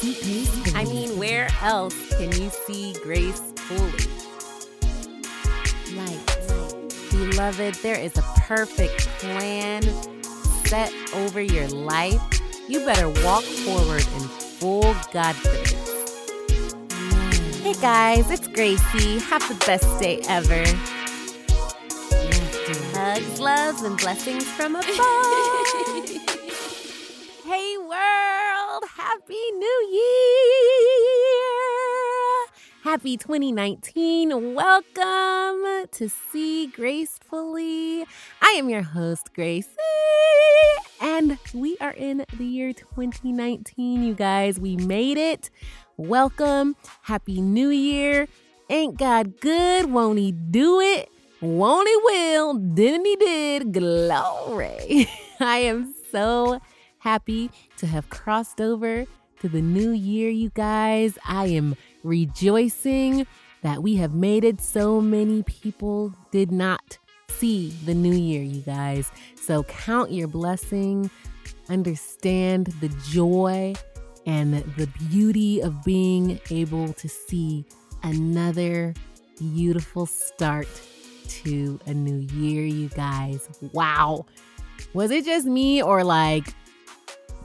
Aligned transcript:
see 0.00 0.14
Grace. 0.22 0.74
I 0.74 0.84
mean, 0.84 1.18
where 1.18 1.48
else 1.60 1.94
can 2.16 2.32
you 2.32 2.50
see 2.66 2.94
Grace 3.02 3.40
fully? 3.56 3.92
light. 5.94 6.38
Beloved, 7.10 7.74
there 7.76 7.98
is 7.98 8.16
a 8.16 8.22
perfect 8.46 9.08
plan 9.18 9.82
set 10.64 10.92
over 11.14 11.40
your 11.40 11.68
life. 11.68 12.20
You 12.68 12.84
better 12.84 13.08
walk 13.24 13.42
forward 13.42 14.06
in 14.14 14.20
full 14.60 14.94
confidence. 15.12 15.74
Hey 17.62 17.74
guys, 17.74 18.30
it's 18.30 18.48
Gracie. 18.48 19.18
Have 19.18 19.46
the 19.48 19.62
best 19.66 20.00
day 20.00 20.20
ever. 20.28 20.64
Hugs, 22.92 23.40
loves, 23.40 23.82
and 23.82 23.98
blessings 23.98 24.44
from 24.44 24.76
above. 24.76 26.36
Happy 29.30 29.50
new 29.52 29.88
year! 29.92 30.10
Happy 32.82 33.16
2019. 33.16 34.54
Welcome 34.54 35.86
to 35.92 36.08
See 36.08 36.66
Gracefully. 36.66 38.04
I 38.42 38.48
am 38.56 38.68
your 38.68 38.82
host, 38.82 39.32
Gracie, 39.32 39.68
and 41.00 41.38
we 41.54 41.76
are 41.80 41.92
in 41.92 42.24
the 42.36 42.44
year 42.44 42.72
2019, 42.72 44.02
you 44.02 44.14
guys. 44.14 44.58
We 44.58 44.74
made 44.74 45.16
it. 45.16 45.48
Welcome. 45.96 46.74
Happy 47.02 47.40
New 47.40 47.68
Year. 47.68 48.26
Ain't 48.68 48.98
God 48.98 49.40
good? 49.40 49.92
Won't 49.92 50.18
He 50.18 50.32
do 50.32 50.80
it? 50.80 51.08
Won't 51.40 51.86
He 51.88 51.96
will? 52.02 52.54
Didn't 52.54 53.04
He 53.04 53.14
did? 53.14 53.72
Glory. 53.74 55.08
I 55.40 55.58
am 55.58 55.94
so 56.10 56.60
happy 56.98 57.52
to 57.76 57.86
have 57.86 58.10
crossed 58.10 58.60
over 58.60 59.06
to 59.40 59.48
the 59.48 59.62
new 59.62 59.90
year, 59.90 60.30
you 60.30 60.50
guys. 60.50 61.18
I 61.26 61.46
am 61.46 61.76
rejoicing 62.04 63.26
that 63.62 63.82
we 63.82 63.96
have 63.96 64.14
made 64.14 64.44
it. 64.44 64.60
So 64.60 65.00
many 65.00 65.42
people 65.42 66.14
did 66.30 66.52
not 66.52 66.98
see 67.28 67.70
the 67.84 67.94
new 67.94 68.14
year, 68.14 68.42
you 68.42 68.60
guys. 68.60 69.10
So 69.40 69.62
count 69.64 70.12
your 70.12 70.28
blessing, 70.28 71.10
understand 71.68 72.66
the 72.80 72.88
joy 73.08 73.74
and 74.26 74.54
the 74.76 74.88
beauty 75.08 75.60
of 75.62 75.82
being 75.82 76.38
able 76.50 76.92
to 76.92 77.08
see 77.08 77.64
another 78.02 78.94
beautiful 79.38 80.06
start 80.06 80.68
to 81.28 81.80
a 81.86 81.94
new 81.94 82.26
year, 82.34 82.64
you 82.64 82.88
guys. 82.90 83.48
Wow. 83.72 84.26
Was 84.92 85.10
it 85.10 85.24
just 85.24 85.46
me 85.46 85.82
or 85.82 86.04
like, 86.04 86.54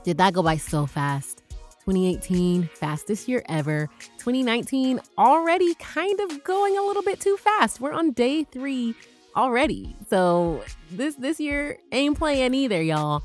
did 0.04 0.18
that 0.18 0.34
go 0.34 0.44
by 0.44 0.58
so 0.58 0.86
fast? 0.86 1.42
2018, 1.86 2.68
fastest 2.74 3.28
year 3.28 3.44
ever. 3.48 3.88
2019, 4.18 5.00
already 5.20 5.76
kind 5.76 6.20
of 6.20 6.44
going 6.44 6.76
a 6.76 6.82
little 6.82 7.04
bit 7.04 7.20
too 7.20 7.38
fast. 7.38 7.80
We're 7.80 7.94
on 7.94 8.12
day 8.12 8.44
three 8.44 8.96
already. 9.36 9.96
So 10.10 10.64
this 10.90 11.14
this 11.16 11.40
year 11.40 11.78
ain't 11.92 12.18
playing 12.18 12.56
either, 12.56 12.82
y'all. 12.82 13.22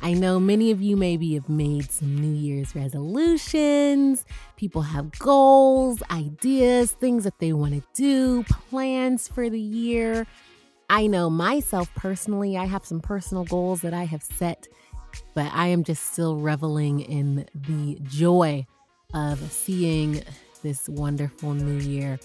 I 0.00 0.12
know 0.12 0.38
many 0.38 0.70
of 0.70 0.80
you 0.80 0.96
maybe 0.96 1.34
have 1.34 1.48
made 1.48 1.90
some 1.90 2.16
New 2.16 2.32
Year's 2.32 2.76
resolutions. 2.76 4.24
People 4.56 4.82
have 4.82 5.10
goals, 5.18 6.00
ideas, 6.08 6.92
things 6.92 7.24
that 7.24 7.40
they 7.40 7.52
want 7.52 7.74
to 7.74 7.82
do, 7.94 8.44
plans 8.44 9.26
for 9.26 9.50
the 9.50 9.60
year. 9.60 10.24
I 10.88 11.08
know 11.08 11.28
myself 11.28 11.92
personally, 11.96 12.56
I 12.56 12.66
have 12.66 12.86
some 12.86 13.00
personal 13.00 13.44
goals 13.44 13.80
that 13.80 13.92
I 13.92 14.04
have 14.04 14.22
set 14.22 14.68
but 15.34 15.50
I 15.52 15.68
am 15.68 15.84
just 15.84 16.12
still 16.12 16.36
reveling 16.36 17.00
in 17.00 17.46
the 17.54 17.98
joy 18.04 18.66
of 19.14 19.40
seeing 19.52 20.22
this 20.62 20.88
wonderful 20.88 21.54
new 21.54 21.78
year. 21.78 22.18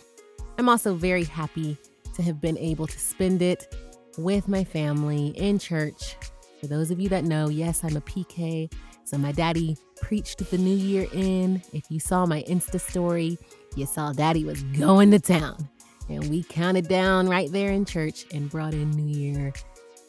I'm 0.57 0.69
also 0.69 0.95
very 0.95 1.23
happy 1.23 1.77
to 2.15 2.21
have 2.23 2.39
been 2.41 2.57
able 2.57 2.87
to 2.87 2.99
spend 2.99 3.41
it 3.41 3.73
with 4.17 4.47
my 4.47 4.63
family 4.63 5.27
in 5.29 5.59
church. 5.59 6.15
For 6.59 6.67
those 6.67 6.91
of 6.91 6.99
you 6.99 7.09
that 7.09 7.23
know, 7.23 7.49
yes, 7.49 7.83
I'm 7.83 7.97
a 7.97 8.01
PK. 8.01 8.71
So 9.05 9.17
my 9.17 9.31
daddy 9.31 9.77
preached 10.01 10.49
the 10.49 10.57
new 10.57 10.75
year 10.75 11.07
in. 11.13 11.61
If 11.73 11.89
you 11.89 11.99
saw 11.99 12.25
my 12.25 12.43
Insta 12.43 12.79
story, 12.79 13.37
you 13.75 13.85
saw 13.85 14.13
daddy 14.13 14.45
was 14.45 14.63
going 14.63 15.11
to 15.11 15.19
town. 15.19 15.69
And 16.09 16.29
we 16.29 16.43
counted 16.43 16.87
down 16.87 17.29
right 17.29 17.51
there 17.51 17.71
in 17.71 17.85
church 17.85 18.25
and 18.33 18.49
brought 18.49 18.73
in 18.73 18.91
New 18.91 19.17
Year 19.17 19.53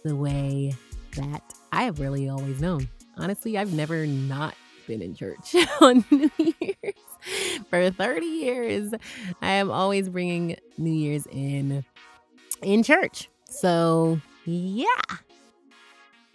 the 0.05 0.17
way 0.17 0.75
that 1.17 1.55
I 1.75 1.83
have 1.83 1.99
really 1.99 2.29
always 2.29 2.61
known. 2.61 2.89
Honestly, 3.17 3.59
I've 3.59 3.73
never 3.73 4.07
not 4.07 4.55
been 4.87 5.03
in 5.03 5.17
church 5.17 5.57
on 5.81 6.05
New 6.09 6.31
Year's. 6.39 6.95
For 7.69 7.91
30 7.91 8.25
years, 8.25 8.95
I 9.43 9.51
am 9.53 9.73
always 9.73 10.09
bringing 10.09 10.57
New 10.79 10.93
Year's 10.93 11.27
in 11.27 11.85
in 12.63 12.85
church. 12.85 13.29
So, 13.51 14.21
yeah. 14.45 14.87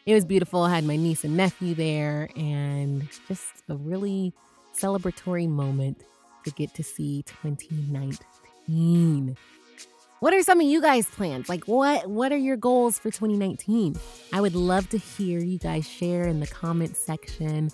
It 0.05 0.13
was 0.13 0.25
beautiful. 0.25 0.63
I 0.63 0.75
had 0.75 0.83
my 0.83 0.97
niece 0.97 1.23
and 1.23 1.37
nephew 1.37 1.73
there 1.73 2.29
and 2.35 3.07
just 3.29 3.63
a 3.69 3.77
really 3.77 4.33
celebratory 4.75 5.47
moment 5.47 6.03
to 6.43 6.51
get 6.51 6.73
to 6.73 6.83
see 6.83 7.23
2019. 7.23 9.37
What 10.19 10.33
are 10.33 10.43
some 10.43 10.59
of 10.59 10.67
you 10.67 10.81
guys' 10.81 11.05
plans? 11.05 11.47
Like 11.47 11.63
what 11.65 12.09
what 12.09 12.33
are 12.33 12.37
your 12.37 12.57
goals 12.57 12.99
for 12.99 13.09
2019? 13.09 13.95
I 14.33 14.41
would 14.41 14.53
love 14.53 14.89
to 14.89 14.97
hear 14.97 15.39
you 15.39 15.57
guys 15.57 15.87
share 15.87 16.27
in 16.27 16.41
the 16.41 16.47
comment 16.47 16.97
section 16.97 17.69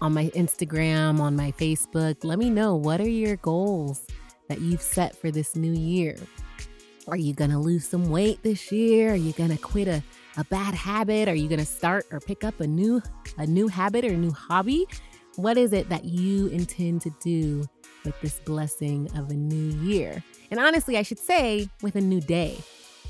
on 0.00 0.14
my 0.14 0.28
Instagram, 0.28 1.20
on 1.20 1.36
my 1.36 1.52
Facebook. 1.52 2.24
Let 2.24 2.38
me 2.38 2.48
know 2.48 2.74
what 2.74 3.02
are 3.02 3.08
your 3.08 3.36
goals 3.36 4.06
that 4.48 4.62
you've 4.62 4.80
set 4.80 5.14
for 5.14 5.30
this 5.30 5.54
new 5.54 5.74
year. 5.74 6.16
Are 7.06 7.18
you 7.18 7.34
going 7.34 7.50
to 7.50 7.58
lose 7.58 7.86
some 7.86 8.08
weight 8.08 8.42
this 8.42 8.72
year? 8.72 9.12
Are 9.12 9.16
you 9.16 9.32
going 9.34 9.50
to 9.50 9.58
quit 9.58 9.86
a, 9.86 10.02
a 10.38 10.44
bad 10.44 10.72
habit? 10.72 11.28
Are 11.28 11.34
you 11.34 11.48
going 11.48 11.60
to 11.60 11.66
start 11.66 12.06
or 12.10 12.18
pick 12.18 12.44
up 12.44 12.60
a 12.60 12.66
new 12.66 13.02
a 13.36 13.46
new 13.46 13.68
habit 13.68 14.06
or 14.06 14.14
a 14.14 14.16
new 14.16 14.32
hobby? 14.32 14.86
What 15.36 15.58
is 15.58 15.74
it 15.74 15.90
that 15.90 16.06
you 16.06 16.46
intend 16.46 17.02
to 17.02 17.10
do 17.20 17.62
with 18.06 18.18
this 18.22 18.40
blessing 18.40 19.10
of 19.18 19.28
a 19.28 19.34
new 19.34 19.78
year? 19.86 20.24
And 20.50 20.58
honestly, 20.58 20.96
I 20.96 21.02
should 21.02 21.18
say, 21.18 21.68
with 21.82 21.96
a 21.96 22.00
new 22.00 22.20
day, 22.20 22.58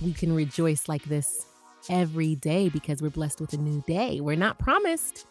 we 0.02 0.12
can 0.12 0.34
rejoice 0.34 0.88
like 0.88 1.04
this 1.04 1.46
every 1.88 2.34
day 2.34 2.68
because 2.68 3.00
we're 3.00 3.10
blessed 3.10 3.40
with 3.40 3.52
a 3.52 3.56
new 3.56 3.82
day. 3.86 4.20
We're 4.20 4.36
not 4.36 4.58
promised 4.58 5.26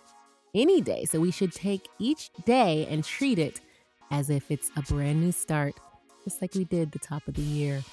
any 0.56 0.82
day. 0.82 1.06
So 1.06 1.20
we 1.20 1.32
should 1.32 1.54
take 1.54 1.88
each 2.00 2.32
day 2.46 2.88
and 2.90 3.04
treat 3.04 3.40
it 3.40 3.62
as 4.12 4.30
if 4.30 4.50
it's 4.50 4.72
a 4.76 4.82
brand 4.82 5.22
new 5.22 5.32
start, 5.32 5.76
just 6.24 6.42
like 6.42 6.56
we 6.56 6.66
did 6.66 6.92
the 6.92 7.00
top 7.00 7.28
of 7.28 7.36
the 7.36 7.42
year. 7.42 7.84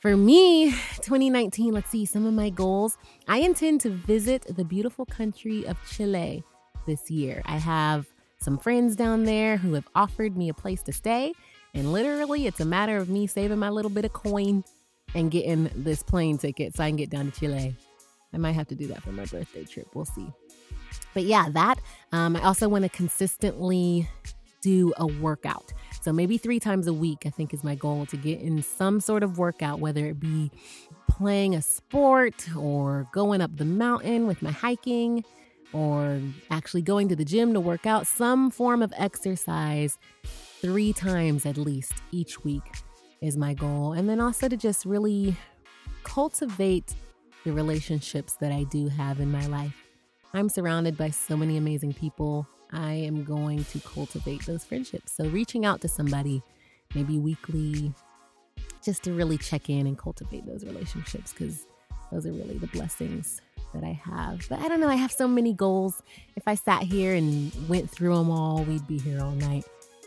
For 0.00 0.16
me, 0.16 0.70
2019, 1.00 1.72
let's 1.72 1.90
see 1.90 2.04
some 2.04 2.26
of 2.26 2.34
my 2.34 2.50
goals. 2.50 2.98
I 3.26 3.38
intend 3.38 3.80
to 3.82 3.90
visit 3.90 4.44
the 4.54 4.64
beautiful 4.64 5.06
country 5.06 5.66
of 5.66 5.78
Chile 5.90 6.44
this 6.86 7.10
year. 7.10 7.42
I 7.46 7.56
have 7.56 8.06
some 8.38 8.58
friends 8.58 8.94
down 8.94 9.24
there 9.24 9.56
who 9.56 9.72
have 9.72 9.88
offered 9.94 10.36
me 10.36 10.50
a 10.50 10.54
place 10.54 10.82
to 10.82 10.92
stay. 10.92 11.32
And 11.76 11.92
literally, 11.92 12.46
it's 12.46 12.58
a 12.58 12.64
matter 12.64 12.96
of 12.96 13.10
me 13.10 13.26
saving 13.26 13.58
my 13.58 13.68
little 13.68 13.90
bit 13.90 14.06
of 14.06 14.12
coin 14.14 14.64
and 15.14 15.30
getting 15.30 15.70
this 15.74 16.02
plane 16.02 16.38
ticket 16.38 16.74
so 16.74 16.82
I 16.82 16.88
can 16.88 16.96
get 16.96 17.10
down 17.10 17.30
to 17.30 17.38
Chile. 17.38 17.76
I 18.32 18.38
might 18.38 18.52
have 18.52 18.66
to 18.68 18.74
do 18.74 18.86
that 18.86 19.02
for 19.02 19.12
my 19.12 19.26
birthday 19.26 19.64
trip. 19.64 19.86
We'll 19.92 20.06
see. 20.06 20.26
But 21.12 21.24
yeah, 21.24 21.50
that. 21.50 21.76
Um, 22.12 22.34
I 22.34 22.44
also 22.44 22.70
want 22.70 22.84
to 22.84 22.88
consistently 22.88 24.08
do 24.62 24.94
a 24.96 25.06
workout. 25.06 25.74
So 26.00 26.14
maybe 26.14 26.38
three 26.38 26.58
times 26.58 26.86
a 26.86 26.94
week, 26.94 27.24
I 27.26 27.30
think, 27.30 27.52
is 27.52 27.62
my 27.62 27.74
goal 27.74 28.06
to 28.06 28.16
get 28.16 28.40
in 28.40 28.62
some 28.62 28.98
sort 28.98 29.22
of 29.22 29.36
workout, 29.36 29.78
whether 29.78 30.06
it 30.06 30.18
be 30.18 30.50
playing 31.10 31.54
a 31.54 31.60
sport 31.60 32.48
or 32.56 33.06
going 33.12 33.42
up 33.42 33.54
the 33.54 33.66
mountain 33.66 34.26
with 34.26 34.40
my 34.40 34.50
hiking 34.50 35.24
or 35.74 36.22
actually 36.50 36.80
going 36.80 37.10
to 37.10 37.16
the 37.16 37.24
gym 37.24 37.52
to 37.52 37.60
work 37.60 37.84
out, 37.84 38.06
some 38.06 38.50
form 38.50 38.82
of 38.82 38.94
exercise 38.96 39.98
three 40.66 40.92
times 40.92 41.46
at 41.46 41.56
least 41.56 41.92
each 42.10 42.42
week 42.42 42.64
is 43.20 43.36
my 43.36 43.54
goal. 43.54 43.92
And 43.92 44.08
then 44.08 44.20
also 44.20 44.48
to 44.48 44.56
just 44.56 44.84
really 44.84 45.36
cultivate 46.02 46.92
the 47.44 47.52
relationships 47.52 48.32
that 48.40 48.50
I 48.50 48.64
do 48.64 48.88
have 48.88 49.20
in 49.20 49.30
my 49.30 49.46
life. 49.46 49.76
I'm 50.34 50.48
surrounded 50.48 50.96
by 50.96 51.10
so 51.10 51.36
many 51.36 51.56
amazing 51.56 51.92
people. 51.92 52.48
I 52.72 52.94
am 52.94 53.22
going 53.22 53.62
to 53.66 53.78
cultivate 53.78 54.44
those 54.44 54.64
friendships. 54.64 55.12
So, 55.12 55.28
reaching 55.28 55.64
out 55.64 55.80
to 55.82 55.88
somebody, 55.88 56.42
maybe 56.96 57.16
weekly, 57.20 57.92
just 58.82 59.04
to 59.04 59.12
really 59.12 59.38
check 59.38 59.70
in 59.70 59.86
and 59.86 59.96
cultivate 59.96 60.46
those 60.46 60.64
relationships 60.64 61.32
because 61.32 61.66
those 62.10 62.26
are 62.26 62.32
really 62.32 62.58
the 62.58 62.66
blessings 62.66 63.40
that 63.72 63.84
I 63.84 63.92
have. 63.92 64.44
But 64.48 64.58
I 64.58 64.68
don't 64.68 64.80
know, 64.80 64.88
I 64.88 64.96
have 64.96 65.12
so 65.12 65.28
many 65.28 65.52
goals. 65.52 66.02
If 66.34 66.48
I 66.48 66.56
sat 66.56 66.82
here 66.82 67.14
and 67.14 67.52
went 67.68 67.88
through 67.88 68.16
them 68.16 68.30
all, 68.30 68.64
we'd 68.64 68.86
be 68.88 68.98
here 68.98 69.22
all 69.22 69.30
night. 69.30 69.64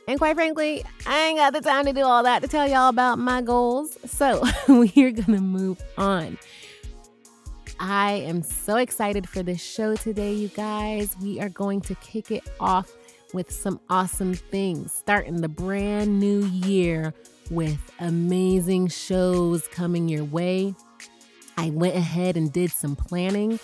And 0.09 0.17
quite 0.17 0.33
frankly, 0.33 0.83
I 1.05 1.27
ain't 1.27 1.37
got 1.37 1.53
the 1.53 1.61
time 1.61 1.85
to 1.85 1.93
do 1.93 2.01
all 2.01 2.23
that 2.23 2.41
to 2.41 2.47
tell 2.47 2.67
y'all 2.67 2.89
about 2.89 3.19
my 3.19 3.43
goals. 3.43 3.95
So 4.05 4.43
we're 4.67 5.11
going 5.11 5.35
to 5.35 5.39
move 5.39 5.79
on. 5.99 6.39
I 7.79 8.13
am 8.13 8.41
so 8.41 8.77
excited 8.77 9.29
for 9.29 9.43
this 9.43 9.61
show 9.61 9.95
today, 9.95 10.33
you 10.33 10.47
guys. 10.47 11.15
We 11.21 11.39
are 11.39 11.49
going 11.49 11.81
to 11.81 11.93
kick 11.93 12.31
it 12.31 12.41
off 12.59 12.91
with 13.35 13.51
some 13.51 13.79
awesome 13.87 14.33
things, 14.33 14.91
starting 14.91 15.41
the 15.41 15.47
brand 15.47 16.19
new 16.19 16.43
year 16.45 17.13
with 17.51 17.77
amazing 17.99 18.87
shows 18.87 19.67
coming 19.67 20.09
your 20.09 20.23
way. 20.23 20.73
I 21.55 21.69
went 21.69 21.95
ahead 21.95 22.35
and 22.35 22.51
did 22.51 22.71
some 22.71 22.95
planning, 22.95 23.59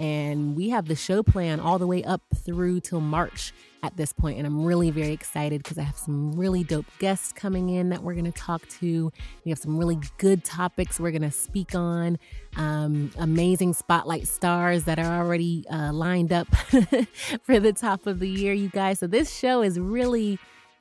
and 0.00 0.56
we 0.56 0.68
have 0.70 0.86
the 0.86 0.96
show 0.96 1.22
plan 1.22 1.60
all 1.60 1.78
the 1.78 1.86
way 1.86 2.04
up 2.04 2.22
through 2.44 2.80
till 2.80 3.00
March 3.00 3.52
at 3.82 3.96
this 3.96 4.12
point, 4.12 4.38
and 4.38 4.46
I'm 4.46 4.64
really 4.64 4.90
very 4.90 5.12
excited 5.12 5.62
because 5.62 5.78
I 5.78 5.82
have 5.82 5.96
some 5.96 6.32
really 6.32 6.64
dope 6.64 6.86
guests 6.98 7.32
coming 7.32 7.68
in 7.70 7.90
that 7.90 8.02
we're 8.02 8.14
going 8.14 8.24
to 8.24 8.32
talk 8.32 8.66
to. 8.80 9.12
We 9.44 9.50
have 9.50 9.58
some 9.58 9.78
really 9.78 9.98
good 10.18 10.44
topics 10.44 10.98
we're 10.98 11.12
going 11.12 11.22
to 11.22 11.30
speak 11.30 11.74
on, 11.74 12.18
um, 12.56 13.12
amazing 13.18 13.74
spotlight 13.74 14.26
stars 14.26 14.84
that 14.84 14.98
are 14.98 15.22
already 15.22 15.64
uh, 15.70 15.92
lined 15.92 16.32
up 16.32 16.48
for 17.42 17.60
the 17.60 17.72
top 17.72 18.06
of 18.06 18.18
the 18.18 18.28
year, 18.28 18.52
you 18.52 18.68
guys. 18.68 18.98
So 18.98 19.06
this 19.06 19.36
show 19.36 19.62
is 19.62 19.78
really, 19.78 20.38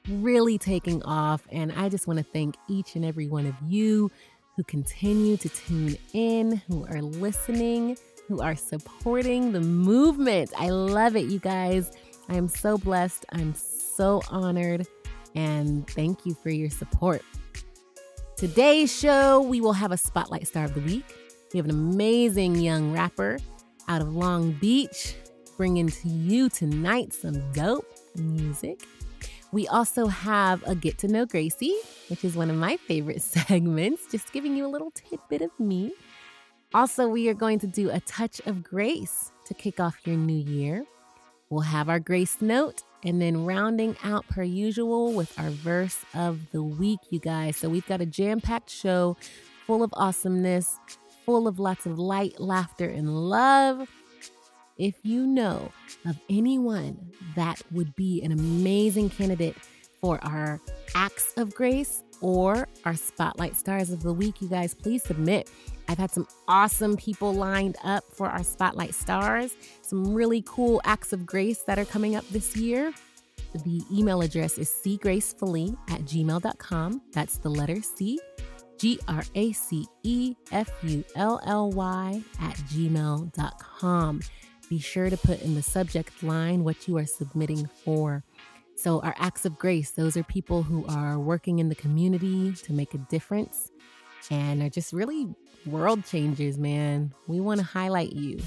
really 0.09 0.57
taking 0.57 1.03
off, 1.03 1.47
and 1.51 1.71
I 1.73 1.89
just 1.89 2.07
want 2.07 2.17
to 2.17 2.25
thank 2.25 2.55
each 2.67 2.95
and 2.95 3.05
every 3.05 3.27
one 3.27 3.45
of 3.45 3.55
you 3.67 4.11
who 4.55 4.63
continue 4.63 5.37
to 5.37 5.49
tune 5.49 5.97
in, 6.13 6.63
who 6.67 6.87
are 6.87 7.01
listening, 7.01 7.95
who 8.27 8.41
are 8.41 8.55
supporting 8.55 9.53
the 9.53 9.61
movement. 9.61 10.51
I 10.57 10.69
love 10.69 11.15
it, 11.15 11.27
you 11.27 11.39
guys. 11.39 11.91
I 12.29 12.35
am 12.35 12.47
so 12.47 12.77
blessed. 12.77 13.25
I'm 13.31 13.53
so 13.55 14.21
honored. 14.29 14.85
And 15.35 15.87
thank 15.89 16.25
you 16.25 16.33
for 16.33 16.49
your 16.49 16.69
support. 16.69 17.21
Today's 18.35 18.95
show, 18.95 19.41
we 19.41 19.61
will 19.61 19.73
have 19.73 19.91
a 19.91 19.97
Spotlight 19.97 20.47
Star 20.47 20.65
of 20.65 20.73
the 20.73 20.81
Week. 20.81 21.05
We 21.53 21.57
have 21.57 21.65
an 21.65 21.71
amazing 21.71 22.55
young 22.55 22.91
rapper 22.91 23.39
out 23.87 24.01
of 24.01 24.13
Long 24.15 24.51
Beach 24.53 25.15
bringing 25.57 25.87
to 25.87 26.07
you 26.07 26.49
tonight 26.49 27.13
some 27.13 27.51
dope 27.51 27.87
music. 28.15 28.81
We 29.51 29.67
also 29.67 30.07
have 30.07 30.61
a 30.67 30.75
Get 30.75 30.97
to 30.99 31.07
Know 31.07 31.25
Gracie, 31.25 31.75
which 32.09 32.23
is 32.23 32.35
one 32.35 32.49
of 32.49 32.57
my 32.57 32.77
favorite 32.77 33.21
segments, 33.23 34.03
just 34.11 34.31
giving 34.33 34.55
you 34.55 34.65
a 34.65 34.69
little 34.69 34.91
tidbit 34.91 35.41
of 35.41 35.51
me. 35.59 35.93
Also, 36.77 37.07
we 37.07 37.27
are 37.27 37.33
going 37.33 37.57
to 37.57 37.65
do 37.65 37.89
a 37.89 37.99
touch 38.01 38.39
of 38.45 38.61
grace 38.61 39.31
to 39.45 39.55
kick 39.55 39.79
off 39.79 39.97
your 40.05 40.15
new 40.15 40.37
year. 40.37 40.85
We'll 41.49 41.61
have 41.61 41.89
our 41.89 41.97
grace 41.97 42.39
note 42.39 42.83
and 43.03 43.19
then 43.19 43.45
rounding 43.45 43.95
out 44.03 44.27
per 44.27 44.43
usual 44.43 45.11
with 45.11 45.33
our 45.39 45.49
verse 45.49 46.05
of 46.13 46.39
the 46.51 46.61
week, 46.61 46.99
you 47.09 47.19
guys. 47.19 47.57
So 47.57 47.67
we've 47.67 47.87
got 47.87 47.99
a 47.99 48.05
jam 48.05 48.41
packed 48.41 48.69
show 48.69 49.17
full 49.65 49.81
of 49.81 49.89
awesomeness, 49.93 50.77
full 51.25 51.47
of 51.47 51.57
lots 51.57 51.87
of 51.87 51.97
light, 51.97 52.39
laughter, 52.39 52.87
and 52.87 53.27
love. 53.27 53.89
If 54.77 54.97
you 55.01 55.25
know 55.25 55.71
of 56.05 56.19
anyone 56.29 57.11
that 57.35 57.59
would 57.71 57.95
be 57.95 58.21
an 58.21 58.31
amazing 58.31 59.09
candidate 59.09 59.57
for 59.99 60.23
our 60.23 60.61
acts 60.93 61.33
of 61.37 61.55
grace 61.55 62.03
or 62.21 62.67
our 62.85 62.95
spotlight 62.95 63.55
stars 63.57 63.89
of 63.89 64.03
the 64.03 64.13
week, 64.13 64.43
you 64.43 64.47
guys, 64.47 64.75
please 64.75 65.01
submit. 65.01 65.49
I've 65.87 65.97
had 65.97 66.11
some 66.11 66.27
awesome 66.47 66.97
people 66.97 67.33
lined 67.33 67.77
up 67.83 68.03
for 68.11 68.27
our 68.27 68.43
Spotlight 68.43 68.93
Stars, 68.93 69.55
some 69.81 70.13
really 70.13 70.43
cool 70.45 70.81
acts 70.83 71.13
of 71.13 71.25
grace 71.25 71.59
that 71.63 71.79
are 71.79 71.85
coming 71.85 72.15
up 72.15 72.27
this 72.29 72.55
year. 72.57 72.93
The 73.53 73.81
email 73.91 74.21
address 74.21 74.57
is 74.57 74.69
cgracefully 74.69 75.77
at 75.89 76.01
gmail.com. 76.01 77.01
That's 77.13 77.37
the 77.37 77.49
letter 77.49 77.81
C, 77.81 78.19
G 78.77 78.99
R 79.07 79.23
A 79.35 79.51
C 79.53 79.85
E 80.03 80.35
F 80.51 80.69
U 80.83 81.03
L 81.15 81.39
L 81.45 81.71
Y 81.71 82.21
at 82.41 82.55
gmail.com. 82.55 84.21
Be 84.69 84.79
sure 84.79 85.09
to 85.09 85.17
put 85.17 85.41
in 85.41 85.55
the 85.55 85.61
subject 85.61 86.21
line 86.21 86.63
what 86.65 86.87
you 86.87 86.97
are 86.97 87.05
submitting 87.05 87.65
for. 87.85 88.23
So, 88.75 88.99
our 89.01 89.15
acts 89.17 89.45
of 89.45 89.57
grace, 89.57 89.91
those 89.91 90.17
are 90.17 90.23
people 90.23 90.61
who 90.61 90.85
are 90.87 91.17
working 91.17 91.59
in 91.59 91.69
the 91.69 91.75
community 91.75 92.51
to 92.51 92.73
make 92.73 92.93
a 92.93 92.99
difference 92.99 93.71
and 94.29 94.61
are 94.61 94.69
just 94.69 94.93
really 94.93 95.27
world 95.65 96.05
changers, 96.05 96.57
man. 96.57 97.13
We 97.27 97.39
want 97.39 97.59
to 97.59 97.65
highlight 97.65 98.13
you. 98.13 98.39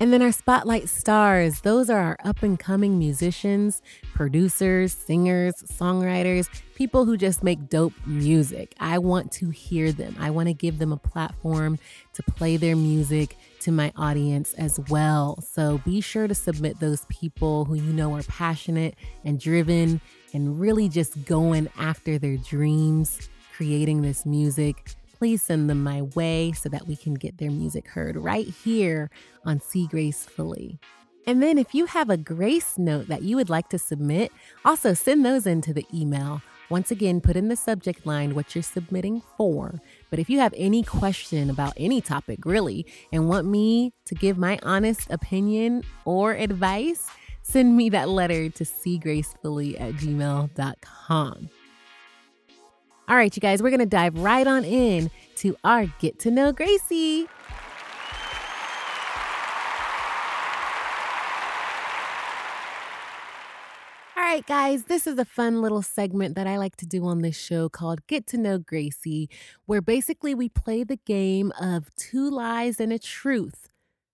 And 0.00 0.12
then 0.12 0.20
our 0.20 0.32
spotlight 0.32 0.88
stars, 0.88 1.60
those 1.60 1.88
are 1.88 2.00
our 2.00 2.16
up 2.24 2.42
and 2.42 2.58
coming 2.58 2.98
musicians, 2.98 3.82
producers, 4.14 4.92
singers, 4.92 5.54
songwriters, 5.62 6.48
people 6.74 7.04
who 7.04 7.16
just 7.16 7.44
make 7.44 7.68
dope 7.68 7.92
music. 8.04 8.74
I 8.80 8.98
want 8.98 9.30
to 9.32 9.50
hear 9.50 9.92
them. 9.92 10.16
I 10.18 10.30
want 10.30 10.48
to 10.48 10.54
give 10.54 10.80
them 10.80 10.92
a 10.92 10.96
platform 10.96 11.78
to 12.14 12.22
play 12.24 12.56
their 12.56 12.74
music 12.74 13.36
to 13.60 13.70
my 13.70 13.92
audience 13.94 14.54
as 14.54 14.80
well. 14.88 15.40
So 15.40 15.78
be 15.84 16.00
sure 16.00 16.26
to 16.26 16.34
submit 16.34 16.80
those 16.80 17.06
people 17.08 17.64
who 17.64 17.74
you 17.74 17.92
know 17.92 18.12
are 18.16 18.24
passionate 18.24 18.96
and 19.24 19.38
driven 19.38 20.00
and 20.34 20.58
really 20.58 20.88
just 20.88 21.24
going 21.24 21.68
after 21.78 22.18
their 22.18 22.38
dreams, 22.38 23.28
creating 23.62 24.02
this 24.02 24.26
music 24.26 24.90
please 25.16 25.40
send 25.40 25.70
them 25.70 25.84
my 25.84 26.02
way 26.16 26.50
so 26.50 26.68
that 26.68 26.88
we 26.88 26.96
can 26.96 27.14
get 27.14 27.38
their 27.38 27.48
music 27.48 27.86
heard 27.86 28.16
right 28.16 28.48
here 28.48 29.08
on 29.46 29.60
See 29.60 29.86
Gracefully. 29.86 30.80
And 31.28 31.40
then 31.40 31.58
if 31.58 31.76
you 31.76 31.86
have 31.86 32.10
a 32.10 32.16
grace 32.16 32.76
note 32.76 33.06
that 33.06 33.22
you 33.22 33.36
would 33.36 33.48
like 33.48 33.68
to 33.68 33.78
submit, 33.78 34.32
also 34.64 34.94
send 34.94 35.24
those 35.24 35.46
into 35.46 35.72
the 35.72 35.86
email. 35.94 36.42
Once 36.70 36.90
again, 36.90 37.20
put 37.20 37.36
in 37.36 37.46
the 37.46 37.54
subject 37.54 38.04
line 38.04 38.34
what 38.34 38.56
you're 38.56 38.64
submitting 38.64 39.22
for. 39.36 39.80
But 40.10 40.18
if 40.18 40.28
you 40.28 40.40
have 40.40 40.54
any 40.56 40.82
question 40.82 41.48
about 41.48 41.74
any 41.76 42.00
topic, 42.00 42.44
really, 42.44 42.84
and 43.12 43.28
want 43.28 43.46
me 43.46 43.92
to 44.06 44.16
give 44.16 44.38
my 44.38 44.58
honest 44.64 45.08
opinion 45.08 45.84
or 46.04 46.32
advice, 46.32 47.06
send 47.42 47.76
me 47.76 47.90
that 47.90 48.08
letter 48.08 48.48
to 48.48 48.64
cgracefully 48.64 49.80
at 49.80 49.92
gmail.com. 49.92 51.48
All 53.12 53.18
right, 53.18 53.36
you 53.36 53.40
guys, 53.40 53.62
we're 53.62 53.68
going 53.68 53.80
to 53.80 53.84
dive 53.84 54.16
right 54.16 54.46
on 54.46 54.64
in 54.64 55.10
to 55.36 55.54
our 55.64 55.84
Get 55.98 56.18
to 56.20 56.30
Know 56.30 56.50
Gracie. 56.50 57.26
All 64.16 64.22
right, 64.22 64.46
guys, 64.46 64.84
this 64.84 65.06
is 65.06 65.18
a 65.18 65.26
fun 65.26 65.60
little 65.60 65.82
segment 65.82 66.36
that 66.36 66.46
I 66.46 66.56
like 66.56 66.76
to 66.76 66.86
do 66.86 67.04
on 67.04 67.20
this 67.20 67.36
show 67.36 67.68
called 67.68 68.06
Get 68.06 68.26
to 68.28 68.38
Know 68.38 68.56
Gracie, 68.56 69.28
where 69.66 69.82
basically 69.82 70.34
we 70.34 70.48
play 70.48 70.82
the 70.82 70.96
game 70.96 71.52
of 71.60 71.94
two 71.96 72.30
lies 72.30 72.80
and 72.80 72.94
a 72.94 72.98
truth. 72.98 73.68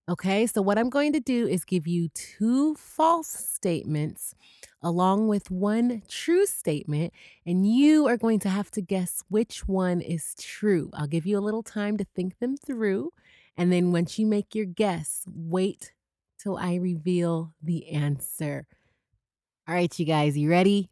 Okay, 0.08 0.46
so 0.46 0.62
what 0.62 0.78
I'm 0.78 0.88
going 0.88 1.12
to 1.12 1.20
do 1.20 1.46
is 1.46 1.66
give 1.66 1.86
you 1.86 2.08
two 2.14 2.74
false 2.76 3.28
statements 3.28 4.34
along 4.82 5.28
with 5.28 5.50
one 5.50 6.02
true 6.08 6.46
statement, 6.46 7.12
and 7.44 7.70
you 7.70 8.08
are 8.08 8.16
going 8.16 8.38
to 8.38 8.48
have 8.48 8.70
to 8.70 8.80
guess 8.80 9.22
which 9.28 9.68
one 9.68 10.00
is 10.00 10.34
true. 10.40 10.88
I'll 10.94 11.08
give 11.08 11.26
you 11.26 11.36
a 11.36 11.44
little 11.44 11.62
time 11.62 11.98
to 11.98 12.06
think 12.16 12.38
them 12.38 12.56
through, 12.56 13.12
and 13.54 13.70
then 13.70 13.92
once 13.92 14.18
you 14.18 14.26
make 14.26 14.54
your 14.54 14.64
guess, 14.64 15.24
wait 15.26 15.92
till 16.38 16.56
I 16.56 16.76
reveal 16.76 17.52
the 17.62 17.90
answer. 17.90 18.66
All 19.68 19.74
right, 19.74 19.98
you 19.98 20.06
guys, 20.06 20.38
you 20.38 20.48
ready? 20.48 20.88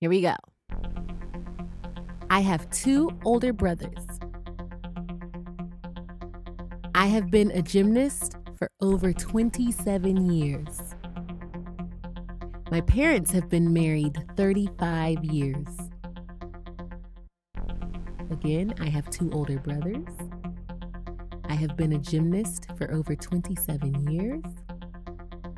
Here 0.00 0.10
we 0.10 0.22
go. 0.22 0.34
I 2.30 2.40
have 2.40 2.68
two 2.70 3.16
older 3.24 3.52
brothers. 3.52 4.04
I 7.04 7.08
have 7.08 7.30
been 7.30 7.50
a 7.50 7.60
gymnast 7.60 8.38
for 8.56 8.70
over 8.80 9.12
27 9.12 10.30
years. 10.30 10.94
My 12.70 12.80
parents 12.80 13.30
have 13.32 13.50
been 13.50 13.74
married 13.74 14.24
35 14.38 15.22
years. 15.22 15.66
Again, 18.30 18.72
I 18.80 18.88
have 18.88 19.10
two 19.10 19.30
older 19.32 19.58
brothers. 19.58 20.08
I 21.44 21.52
have 21.52 21.76
been 21.76 21.92
a 21.92 21.98
gymnast 21.98 22.68
for 22.78 22.90
over 22.90 23.14
27 23.14 24.10
years. 24.10 24.42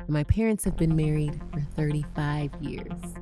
My 0.09 0.25
parents 0.25 0.65
have 0.65 0.75
been 0.75 0.97
married 0.97 1.39
for 1.53 1.61
35 1.77 2.51
years. 2.59 3.16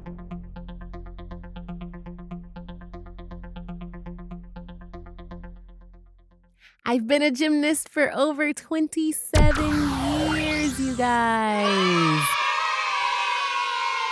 I've 6.95 7.07
been 7.07 7.21
a 7.23 7.29
gymnast 7.29 7.89
for 7.89 8.09
over 8.15 8.53
27 8.53 10.33
years, 10.33 10.79
you 10.79 10.95
guys. 10.95 12.25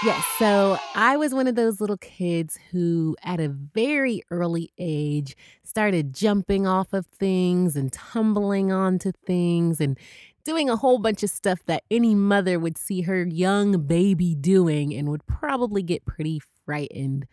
Yes. 0.04 0.26
So 0.38 0.78
I 0.94 1.16
was 1.16 1.34
one 1.34 1.48
of 1.48 1.56
those 1.56 1.80
little 1.80 1.96
kids 1.96 2.60
who, 2.72 3.16
at 3.24 3.40
a 3.40 3.48
very 3.48 4.22
early 4.32 4.74
age, 4.78 5.38
started 5.64 6.14
jumping 6.14 6.68
off 6.68 6.92
of 6.92 7.06
things 7.06 7.78
and 7.78 7.94
tumbling 7.94 8.74
onto 8.74 9.14
things 9.26 9.80
and 9.80 9.98
doing 10.44 10.70
a 10.70 10.76
whole 10.76 11.00
bunch 11.00 11.24
of 11.24 11.30
stuff 11.30 11.60
that 11.68 11.84
any 11.90 12.14
mother 12.14 12.60
would 12.60 12.78
see 12.78 13.04
her 13.04 13.24
young 13.24 13.88
baby 13.88 14.36
doing 14.36 14.94
and 14.94 15.08
would 15.08 15.26
probably 15.26 15.84
get 15.84 16.04
pretty 16.04 16.42
frightened 16.66 17.28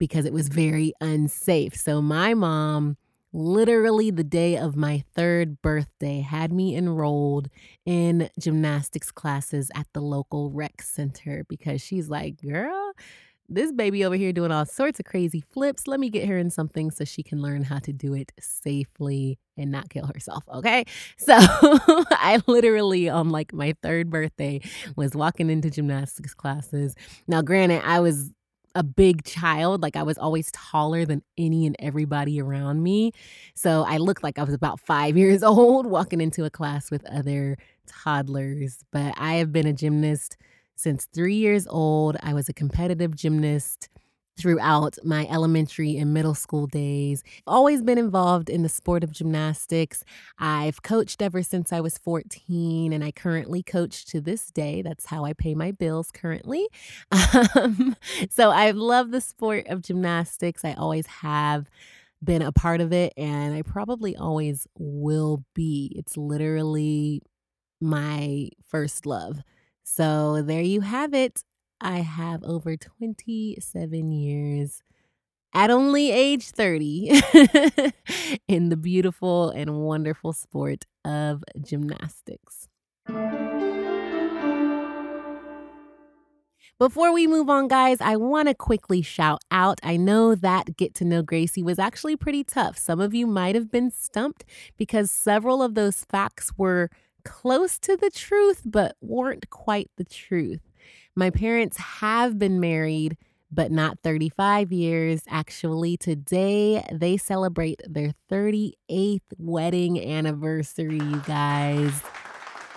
because 0.00 0.24
it 0.24 0.32
was 0.32 0.48
very 0.48 0.92
unsafe. 1.00 1.76
So 1.76 2.02
my 2.02 2.34
mom 2.34 2.96
literally 3.32 4.10
the 4.10 4.24
day 4.24 4.56
of 4.56 4.76
my 4.76 5.04
third 5.14 5.60
birthday, 5.62 6.20
had 6.20 6.52
me 6.52 6.76
enrolled 6.76 7.48
in 7.84 8.30
gymnastics 8.38 9.10
classes 9.10 9.70
at 9.74 9.86
the 9.92 10.00
local 10.00 10.50
rec 10.50 10.82
center 10.82 11.44
because 11.48 11.80
she's 11.80 12.08
like, 12.08 12.40
girl, 12.40 12.92
this 13.50 13.72
baby 13.72 14.04
over 14.04 14.14
here 14.14 14.32
doing 14.32 14.52
all 14.52 14.64
sorts 14.64 15.00
of 15.00 15.06
crazy 15.06 15.42
flips. 15.52 15.88
Let 15.88 15.98
me 15.98 16.08
get 16.08 16.28
her 16.28 16.38
in 16.38 16.50
something 16.50 16.90
so 16.90 17.04
she 17.04 17.22
can 17.22 17.42
learn 17.42 17.64
how 17.64 17.80
to 17.80 17.92
do 17.92 18.14
it 18.14 18.30
safely 18.38 19.38
and 19.56 19.72
not 19.72 19.90
kill 19.90 20.06
herself. 20.06 20.44
Okay. 20.48 20.84
So 21.18 21.34
I 21.36 22.40
literally, 22.46 23.08
on 23.08 23.30
like 23.30 23.52
my 23.52 23.74
third 23.82 24.10
birthday, 24.10 24.60
was 24.96 25.14
walking 25.14 25.50
into 25.50 25.70
gymnastics 25.70 26.34
classes. 26.34 26.94
Now, 27.28 27.42
granted, 27.42 27.82
I 27.84 28.00
was 28.00 28.30
a 28.74 28.82
big 28.82 29.24
child. 29.24 29.82
Like 29.82 29.96
I 29.96 30.02
was 30.02 30.18
always 30.18 30.50
taller 30.52 31.04
than 31.04 31.22
any 31.36 31.66
and 31.66 31.76
everybody 31.78 32.40
around 32.40 32.82
me. 32.82 33.12
So 33.54 33.84
I 33.86 33.96
looked 33.96 34.22
like 34.22 34.38
I 34.38 34.44
was 34.44 34.54
about 34.54 34.80
five 34.80 35.16
years 35.16 35.42
old 35.42 35.86
walking 35.86 36.20
into 36.20 36.44
a 36.44 36.50
class 36.50 36.90
with 36.90 37.04
other 37.06 37.56
toddlers. 37.86 38.84
But 38.92 39.14
I 39.16 39.34
have 39.34 39.52
been 39.52 39.66
a 39.66 39.72
gymnast 39.72 40.36
since 40.76 41.06
three 41.12 41.34
years 41.36 41.66
old. 41.66 42.16
I 42.22 42.32
was 42.32 42.48
a 42.48 42.54
competitive 42.54 43.14
gymnast 43.14 43.88
throughout 44.40 44.96
my 45.04 45.26
elementary 45.28 45.96
and 45.98 46.14
middle 46.14 46.34
school 46.34 46.66
days. 46.66 47.22
I've 47.26 47.42
always 47.54 47.82
been 47.82 47.98
involved 47.98 48.48
in 48.48 48.62
the 48.62 48.68
sport 48.68 49.04
of 49.04 49.12
gymnastics. 49.12 50.02
I've 50.38 50.82
coached 50.82 51.20
ever 51.20 51.42
since 51.42 51.72
I 51.72 51.80
was 51.80 51.98
14, 51.98 52.92
and 52.92 53.04
I 53.04 53.10
currently 53.10 53.62
coach 53.62 54.06
to 54.06 54.20
this 54.20 54.50
day. 54.50 54.80
That's 54.82 55.06
how 55.06 55.24
I 55.24 55.34
pay 55.34 55.54
my 55.54 55.72
bills 55.72 56.10
currently. 56.12 56.66
Um, 57.54 57.96
so 58.28 58.50
I 58.50 58.70
love 58.70 59.10
the 59.10 59.20
sport 59.20 59.66
of 59.68 59.82
gymnastics. 59.82 60.64
I 60.64 60.72
always 60.74 61.06
have 61.06 61.68
been 62.22 62.42
a 62.42 62.52
part 62.52 62.80
of 62.80 62.92
it, 62.92 63.12
and 63.16 63.54
I 63.54 63.62
probably 63.62 64.16
always 64.16 64.66
will 64.78 65.44
be. 65.54 65.92
It's 65.96 66.16
literally 66.16 67.22
my 67.80 68.48
first 68.64 69.06
love. 69.06 69.40
So 69.82 70.42
there 70.42 70.62
you 70.62 70.82
have 70.82 71.14
it. 71.14 71.42
I 71.80 72.00
have 72.00 72.44
over 72.44 72.76
27 72.76 74.12
years 74.12 74.82
at 75.54 75.70
only 75.70 76.10
age 76.10 76.50
30 76.50 77.10
in 78.48 78.68
the 78.68 78.76
beautiful 78.76 79.50
and 79.50 79.78
wonderful 79.78 80.32
sport 80.32 80.84
of 81.04 81.42
gymnastics. 81.60 82.68
Before 86.78 87.12
we 87.12 87.26
move 87.26 87.50
on, 87.50 87.68
guys, 87.68 87.98
I 88.00 88.16
want 88.16 88.48
to 88.48 88.54
quickly 88.54 89.02
shout 89.02 89.42
out. 89.50 89.80
I 89.82 89.98
know 89.98 90.34
that 90.34 90.78
Get 90.78 90.94
to 90.94 91.04
Know 91.04 91.20
Gracie 91.20 91.62
was 91.62 91.78
actually 91.78 92.16
pretty 92.16 92.42
tough. 92.42 92.78
Some 92.78 93.00
of 93.00 93.12
you 93.12 93.26
might 93.26 93.54
have 93.54 93.70
been 93.70 93.90
stumped 93.90 94.46
because 94.78 95.10
several 95.10 95.62
of 95.62 95.74
those 95.74 96.06
facts 96.06 96.52
were 96.56 96.88
close 97.22 97.78
to 97.80 97.98
the 97.98 98.10
truth, 98.10 98.62
but 98.64 98.96
weren't 99.02 99.50
quite 99.50 99.90
the 99.98 100.04
truth. 100.04 100.69
My 101.16 101.30
parents 101.30 101.76
have 101.76 102.38
been 102.38 102.60
married, 102.60 103.16
but 103.50 103.70
not 103.70 103.98
35 104.02 104.72
years. 104.72 105.22
Actually, 105.28 105.96
today 105.96 106.86
they 106.92 107.16
celebrate 107.16 107.80
their 107.86 108.14
38th 108.30 109.20
wedding 109.38 110.00
anniversary, 110.00 110.98
you 110.98 111.22
guys. 111.26 112.02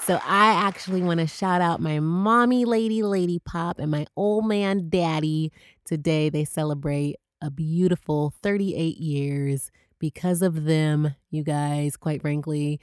So 0.06 0.16
I 0.16 0.54
actually 0.54 1.02
want 1.02 1.22
to 1.22 1.28
shout 1.28 1.62
out 1.62 1.80
my 1.80 2.00
mommy 2.02 2.66
lady, 2.66 3.04
Lady 3.04 3.40
Pop, 3.40 3.80
and 3.80 3.90
my 3.90 4.06
old 4.18 4.46
man 4.46 4.90
daddy. 4.90 5.52
Today 5.86 6.30
they 6.30 6.44
celebrate 6.44 7.16
a 7.42 7.50
beautiful 7.50 8.34
38 8.42 8.98
years. 8.98 9.72
Because 10.00 10.42
of 10.42 10.66
them, 10.66 11.16
you 11.30 11.44
guys, 11.44 11.96
quite 11.96 12.22
frankly, 12.22 12.82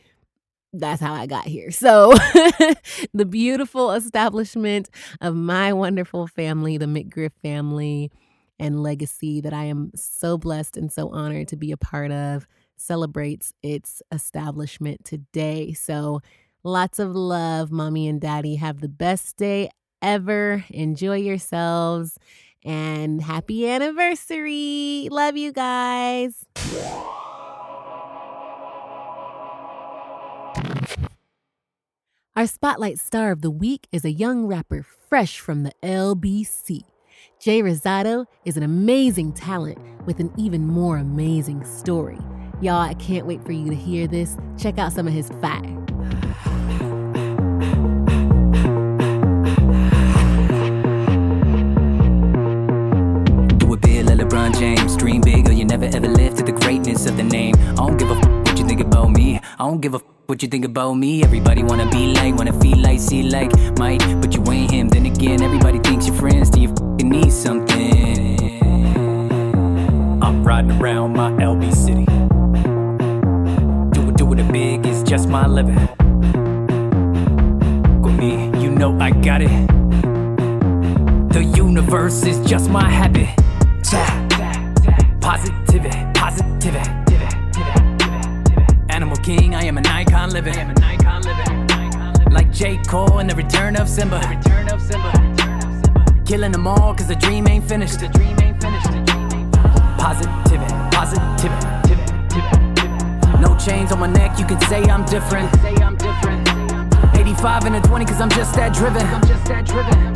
that's 0.72 1.00
how 1.00 1.14
I 1.14 1.26
got 1.26 1.44
here. 1.44 1.70
So, 1.70 2.12
the 3.14 3.24
beautiful 3.24 3.92
establishment 3.92 4.90
of 5.20 5.34
my 5.34 5.72
wonderful 5.72 6.26
family, 6.26 6.76
the 6.78 6.86
McGriff 6.86 7.32
family 7.42 8.10
and 8.58 8.82
legacy 8.82 9.40
that 9.40 9.52
I 9.52 9.64
am 9.64 9.90
so 9.94 10.38
blessed 10.38 10.76
and 10.76 10.92
so 10.92 11.08
honored 11.10 11.48
to 11.48 11.56
be 11.56 11.72
a 11.72 11.76
part 11.76 12.12
of, 12.12 12.46
celebrates 12.76 13.52
its 13.62 14.02
establishment 14.12 15.04
today. 15.04 15.72
So, 15.72 16.20
lots 16.62 16.98
of 16.98 17.14
love, 17.14 17.70
mommy 17.72 18.08
and 18.08 18.20
daddy. 18.20 18.56
Have 18.56 18.80
the 18.80 18.88
best 18.88 19.36
day 19.36 19.70
ever. 20.02 20.64
Enjoy 20.70 21.16
yourselves 21.16 22.18
and 22.64 23.22
happy 23.22 23.68
anniversary. 23.68 25.08
Love 25.10 25.36
you 25.36 25.52
guys. 25.52 26.46
Our 32.40 32.46
spotlight 32.46 32.98
star 32.98 33.32
of 33.32 33.42
the 33.42 33.50
week 33.50 33.86
is 33.92 34.02
a 34.02 34.10
young 34.10 34.46
rapper 34.46 34.82
fresh 34.82 35.38
from 35.38 35.62
the 35.62 35.72
LBC. 35.82 36.84
Jay 37.38 37.60
Rosado 37.60 38.24
is 38.46 38.56
an 38.56 38.62
amazing 38.62 39.34
talent 39.34 39.76
with 40.06 40.20
an 40.20 40.32
even 40.38 40.66
more 40.66 40.96
amazing 40.96 41.62
story. 41.66 42.18
Y'all, 42.62 42.80
I 42.80 42.94
can't 42.94 43.26
wait 43.26 43.44
for 43.44 43.52
you 43.52 43.68
to 43.68 43.76
hear 43.76 44.06
this. 44.06 44.38
Check 44.56 44.78
out 44.78 44.94
some 44.94 45.06
of 45.06 45.12
his 45.12 45.28
fire. 45.42 45.60
Do 53.58 53.74
it 53.74 53.80
big 53.82 54.06
like 54.06 54.16
LeBron 54.16 54.58
James. 54.58 54.96
Dream 54.96 55.20
big 55.20 55.46
or 55.46 55.52
you 55.52 55.66
never 55.66 55.84
ever 55.84 56.08
live 56.08 56.36
to 56.36 56.42
the 56.42 56.52
greatness 56.52 57.04
of 57.04 57.18
the 57.18 57.22
name. 57.22 57.54
I 57.72 57.74
don't 57.74 57.98
give 57.98 58.10
a 58.10 58.14
f- 58.14 58.28
what 58.46 58.58
you 58.58 58.66
think 58.66 58.80
about 58.80 59.10
me. 59.10 59.36
I 59.36 59.68
don't 59.68 59.82
give 59.82 59.92
a 59.92 59.98
f- 59.98 60.04
what 60.30 60.42
you 60.42 60.48
think 60.48 60.64
about 60.64 60.94
me. 60.94 61.24
Everybody 61.24 61.64
wanna 61.64 61.90
be 61.90 62.12
like, 62.12 62.36
wanna 62.36 62.58
feel 62.60 62.78
like, 62.78 63.00
see 63.00 63.24
like 63.24 63.50
Mike, 63.76 64.00
but 64.22 64.32
you 64.32 64.44
ain't 64.52 64.70
him. 64.70 64.88
Then 64.88 65.06
again, 65.06 65.42
everybody 65.42 65.80
thinks 65.80 66.06
you're 66.06 66.14
friends. 66.14 66.50
Do 66.50 66.60
you 66.60 66.68
f***ing 66.68 67.08
need 67.08 67.32
something? 67.32 68.38
I'm 70.22 70.44
riding 70.44 70.70
around 70.80 71.14
my 71.14 71.32
LB 71.32 71.74
city. 71.74 72.04
Do 73.90 74.08
it, 74.08 74.16
do 74.16 74.32
it 74.32 74.38
a 74.38 74.44
big, 74.52 74.86
it's 74.86 75.02
just 75.02 75.28
my 75.28 75.48
living. 75.48 75.80
With 78.00 78.14
me, 78.14 78.62
you 78.62 78.70
know 78.70 78.96
I 79.00 79.10
got 79.10 79.42
it. 79.42 79.50
The 81.32 81.42
universe 81.56 82.22
is 82.24 82.38
just 82.48 82.70
my 82.70 82.88
habit. 82.88 83.30
Positivity, 85.20 85.98
positivity. 86.14 86.99
King, 89.36 89.54
I 89.54 89.62
am 89.62 89.78
an 89.78 89.86
icon 89.86 90.30
living. 90.30 90.74
Like 92.32 92.50
J. 92.50 92.78
Cole 92.78 93.20
in 93.20 93.28
the 93.28 93.34
return 93.36 93.76
of 93.76 93.88
Simba. 93.88 94.18
The 94.18 94.26
return 94.26 94.68
of 94.68 94.82
Simba. 94.82 96.24
Killing 96.26 96.50
them 96.50 96.66
all 96.66 96.92
cause 96.96 97.06
the 97.06 97.14
dream 97.14 97.46
ain't 97.46 97.64
finished. 97.64 98.00
the 98.00 98.08
dream 98.08 98.36
Positivity, 99.98 100.74
positivity. 100.90 101.48
No 103.40 103.56
chains 103.56 103.92
on 103.92 104.00
my 104.00 104.08
neck, 104.08 104.36
you 104.36 104.46
can 104.46 104.60
say 104.62 104.82
I'm 104.82 105.04
different. 105.04 105.48
85 107.14 107.66
and 107.66 107.76
a 107.76 107.80
20 107.82 108.04
cause 108.06 108.20
I'm 108.20 108.30
just 108.30 108.52
that 108.56 108.74
driven. 108.74 109.06
I'm 109.06 109.24
just 109.28 109.44
that 109.44 109.64
driven. 109.64 110.09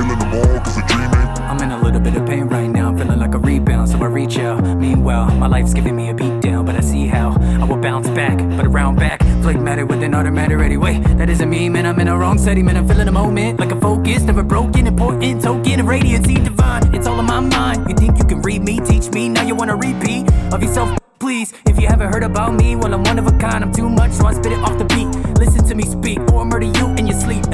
Killing 0.00 0.18
them 0.18 0.32
all 0.32 0.60
cause 0.60 0.78
I'm 0.78 1.60
in 1.60 1.72
a 1.72 1.78
little 1.78 2.00
bit 2.00 2.16
of 2.16 2.24
pain 2.24 2.44
right 2.48 2.68
now, 2.68 2.96
feeling 2.96 3.18
like 3.18 3.34
a 3.34 3.38
rebound, 3.38 3.90
so 3.90 4.02
I 4.02 4.06
reach 4.06 4.38
out. 4.38 4.64
Meanwhile, 4.78 5.30
my 5.34 5.46
life's 5.46 5.74
giving 5.74 5.94
me 5.94 6.08
a 6.08 6.14
beat 6.14 6.40
down, 6.40 6.64
but 6.64 6.74
I 6.74 6.80
see 6.80 7.06
how 7.06 7.32
I 7.60 7.64
will 7.66 7.76
bounce 7.76 8.08
back, 8.08 8.38
but 8.56 8.64
around 8.64 8.96
back, 8.96 9.20
flick 9.42 9.60
matter 9.60 9.84
with 9.84 10.02
an 10.02 10.14
automatic 10.14 10.58
anyway. 10.58 11.00
That 11.18 11.28
isn't 11.28 11.50
me, 11.50 11.68
man, 11.68 11.84
I'm 11.84 12.00
in 12.00 12.08
a 12.08 12.16
wrong 12.16 12.38
setting, 12.38 12.64
man, 12.64 12.78
I'm 12.78 12.88
feeling 12.88 13.04
the 13.04 13.12
moment 13.12 13.60
like 13.60 13.72
a 13.72 13.78
focus, 13.78 14.22
never 14.22 14.42
broken, 14.42 14.86
important, 14.86 15.42
token 15.42 15.80
of 15.80 15.84
radiancy 15.84 16.42
divine. 16.42 16.94
It's 16.94 17.06
all 17.06 17.20
in 17.20 17.26
my 17.26 17.40
mind. 17.40 17.86
You 17.90 17.94
think 17.94 18.16
you 18.16 18.24
can 18.24 18.40
read 18.40 18.62
me, 18.62 18.80
teach 18.80 19.10
me, 19.10 19.28
now 19.28 19.42
you 19.42 19.54
wanna 19.54 19.76
repeat 19.76 20.32
of 20.50 20.62
yourself. 20.62 20.96
Please, 21.18 21.52
if 21.66 21.78
you 21.78 21.86
haven't 21.86 22.10
heard 22.10 22.22
about 22.22 22.54
me, 22.54 22.74
well, 22.74 22.94
I'm 22.94 23.04
one 23.04 23.18
of 23.18 23.26
a 23.26 23.32
kind. 23.38 23.62
I'm 23.62 23.72
too 23.74 23.90
much, 23.90 24.12
so 24.12 24.24
I 24.24 24.32
spit 24.32 24.52
it 24.52 24.58
off 24.60 24.78
the 24.78 24.86
beat. 24.86 25.06
Listen 25.38 25.62
to 25.66 25.74
me 25.74 25.84
speak, 25.84 26.18
or 26.32 26.38
I'll 26.38 26.44
murder 26.46 26.64
you 26.64 26.86
in 26.96 27.06
your 27.06 27.20
sleep. 27.20 27.44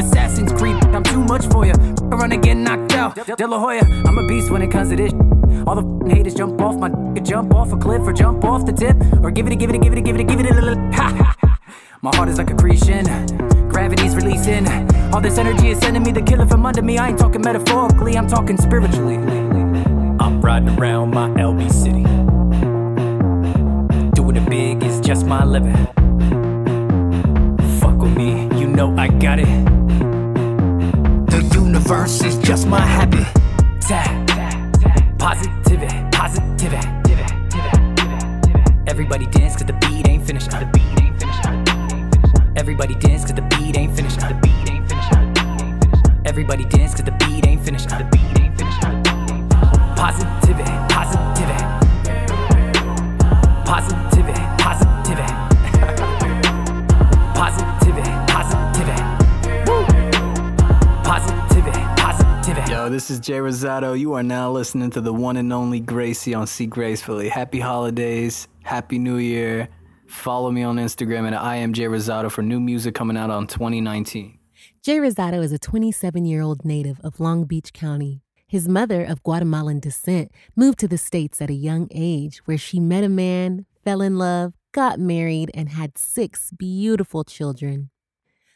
Much 1.26 1.46
for 1.46 1.66
you. 1.66 1.72
Run 1.72 2.32
and 2.32 2.42
get 2.42 2.54
knocked 2.54 2.92
out. 2.92 3.14
De 3.14 3.46
La 3.46 3.58
Hoya, 3.58 3.84
I'm 4.06 4.18
a 4.18 4.26
beast 4.26 4.50
when 4.50 4.62
it 4.62 4.70
comes 4.70 4.90
to 4.90 4.96
this. 4.96 5.12
All 5.66 5.74
the 5.74 6.14
haters 6.14 6.34
jump 6.34 6.60
off 6.60 6.76
my 6.76 6.90
jump 7.20 7.54
off 7.54 7.72
a 7.72 7.76
cliff 7.76 8.02
or 8.02 8.12
jump 8.12 8.44
off 8.44 8.64
the 8.66 8.72
tip. 8.72 8.96
Or 9.22 9.30
give 9.30 9.46
it 9.46 9.52
a 9.52 9.56
give 9.56 9.70
it 9.70 9.76
a 9.76 9.78
give 9.78 9.92
it 9.92 9.98
a 9.98 10.02
give 10.02 10.14
it 10.16 10.20
a 10.20 10.24
give 10.24 10.40
it 10.40 10.50
a 10.50 10.54
little. 10.54 10.76
My 12.02 12.14
heart 12.14 12.28
is 12.28 12.38
like 12.38 12.50
a 12.50 12.54
Cretan. 12.54 13.04
Gravity's 13.68 14.14
releasing. 14.14 14.68
All 15.12 15.20
this 15.20 15.38
energy 15.38 15.70
is 15.70 15.78
sending 15.78 16.02
me 16.02 16.12
the 16.12 16.22
killer 16.22 16.46
from 16.46 16.64
under 16.64 16.82
me. 16.82 16.98
I 16.98 17.08
ain't 17.08 17.18
talking 17.18 17.40
metaphorically, 17.40 18.16
I'm 18.16 18.28
talking 18.28 18.56
spiritually. 18.56 19.16
I'm 19.16 20.40
riding 20.40 20.78
around 20.78 21.10
my 21.10 21.28
LB 21.30 21.72
city. 21.72 22.25
My 32.66 32.80
habit. 32.80 33.35
Jay 63.26 63.38
Rosado. 63.38 63.98
You 63.98 64.12
are 64.12 64.22
now 64.22 64.52
listening 64.52 64.90
to 64.90 65.00
the 65.00 65.12
one 65.12 65.36
and 65.36 65.52
only 65.52 65.80
Gracie 65.80 66.32
on 66.32 66.46
See 66.46 66.66
Gracefully. 66.66 67.28
Happy 67.28 67.58
holidays, 67.58 68.46
happy 68.62 69.00
new 69.00 69.16
year. 69.16 69.68
Follow 70.06 70.52
me 70.52 70.62
on 70.62 70.76
Instagram 70.76 71.26
at 71.26 71.34
I 71.34 71.56
am 71.56 71.72
Jay 71.72 71.86
Rosado 71.86 72.30
for 72.30 72.42
new 72.42 72.60
music 72.60 72.94
coming 72.94 73.16
out 73.16 73.30
on 73.30 73.48
2019. 73.48 74.38
Jay 74.80 74.98
Rosado 74.98 75.42
is 75.42 75.50
a 75.50 75.58
27 75.58 76.24
year 76.24 76.40
old 76.40 76.64
native 76.64 77.00
of 77.00 77.18
Long 77.18 77.46
Beach 77.46 77.72
County. 77.72 78.22
His 78.46 78.68
mother, 78.68 79.02
of 79.02 79.24
Guatemalan 79.24 79.80
descent, 79.80 80.30
moved 80.54 80.78
to 80.78 80.86
the 80.86 80.96
States 80.96 81.42
at 81.42 81.50
a 81.50 81.52
young 81.52 81.88
age 81.90 82.38
where 82.44 82.56
she 82.56 82.78
met 82.78 83.02
a 83.02 83.08
man, 83.08 83.66
fell 83.84 84.02
in 84.02 84.18
love, 84.18 84.52
got 84.70 85.00
married, 85.00 85.50
and 85.52 85.70
had 85.70 85.98
six 85.98 86.52
beautiful 86.56 87.24
children. 87.24 87.90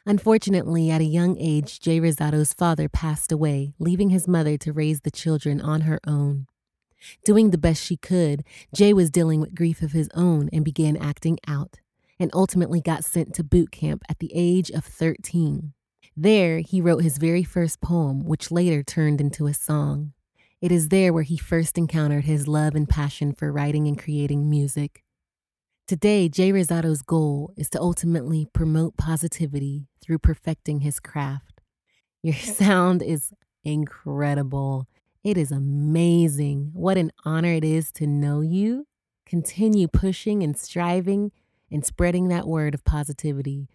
Unfortunately, 0.07 0.90
at 0.90 1.00
a 1.00 1.04
young 1.04 1.37
age, 1.38 1.78
Jay 1.80 2.00
Rosado's 2.00 2.54
father 2.54 2.88
passed 2.88 3.30
away, 3.30 3.75
leaving 3.78 4.11
his 4.11 4.26
mother 4.26 4.57
to 4.59 4.73
raise 4.73 5.00
the 5.00 5.11
children 5.11 5.61
on 5.61 5.83
her 5.83 6.00
own. 6.07 6.47
Doing 7.25 7.50
the 7.50 7.59
best 7.59 7.83
she 7.83 7.97
could, 7.97 8.42
Jay 8.75 8.92
was 8.92 9.11
dealing 9.11 9.40
with 9.40 9.54
grief 9.54 9.83
of 9.83 9.92
his 9.92 10.09
own 10.14 10.49
and 10.52 10.64
began 10.64 10.97
acting 10.97 11.38
out, 11.47 11.80
and 12.19 12.30
ultimately 12.35 12.80
got 12.80 13.04
sent 13.04 13.35
to 13.35 13.45
boot 13.45 13.71
camp 13.71 14.02
at 14.09 14.19
the 14.19 14.33
age 14.35 14.71
of 14.71 14.85
13. 14.85 15.73
There, 16.16 16.59
he 16.59 16.80
wrote 16.80 17.02
his 17.02 17.19
very 17.19 17.45
first 17.45 17.80
poem, 17.80 18.25
which 18.25 18.50
later 18.50 18.83
turned 18.83 19.21
into 19.21 19.47
a 19.47 19.54
song. 19.54 20.12
It 20.61 20.73
is 20.73 20.88
there 20.88 21.12
where 21.12 21.23
he 21.23 21.38
first 21.38 21.78
encountered 21.78 22.25
his 22.25 22.47
love 22.47 22.75
and 22.75 22.88
passion 22.88 23.33
for 23.33 23.50
writing 23.50 23.87
and 23.87 23.99
creating 23.99 24.50
music. 24.50 25.04
Today, 25.90 26.28
Jay 26.28 26.52
Rosado's 26.52 27.02
goal 27.02 27.52
is 27.56 27.68
to 27.70 27.80
ultimately 27.80 28.47
promote 28.52 28.97
positivity 28.97 29.88
through 30.00 30.20
perfecting 30.20 30.82
his 30.82 31.00
craft. 31.00 31.62
Your 32.23 32.37
sound 32.37 33.02
is 33.02 33.32
incredible. 33.64 34.87
It 35.25 35.37
is 35.37 35.50
amazing. 35.50 36.70
What 36.75 36.97
an 36.97 37.11
honor 37.25 37.54
it 37.54 37.64
is 37.64 37.90
to 37.94 38.06
know 38.06 38.40
you. 38.40 38.87
Continue 39.26 39.88
pushing 39.88 40.44
and 40.44 40.56
striving 40.56 41.32
and 41.73 41.85
spreading 41.85 42.28
that 42.28 42.47
word 42.47 42.73
of 42.73 42.85
positivity. 42.85 43.66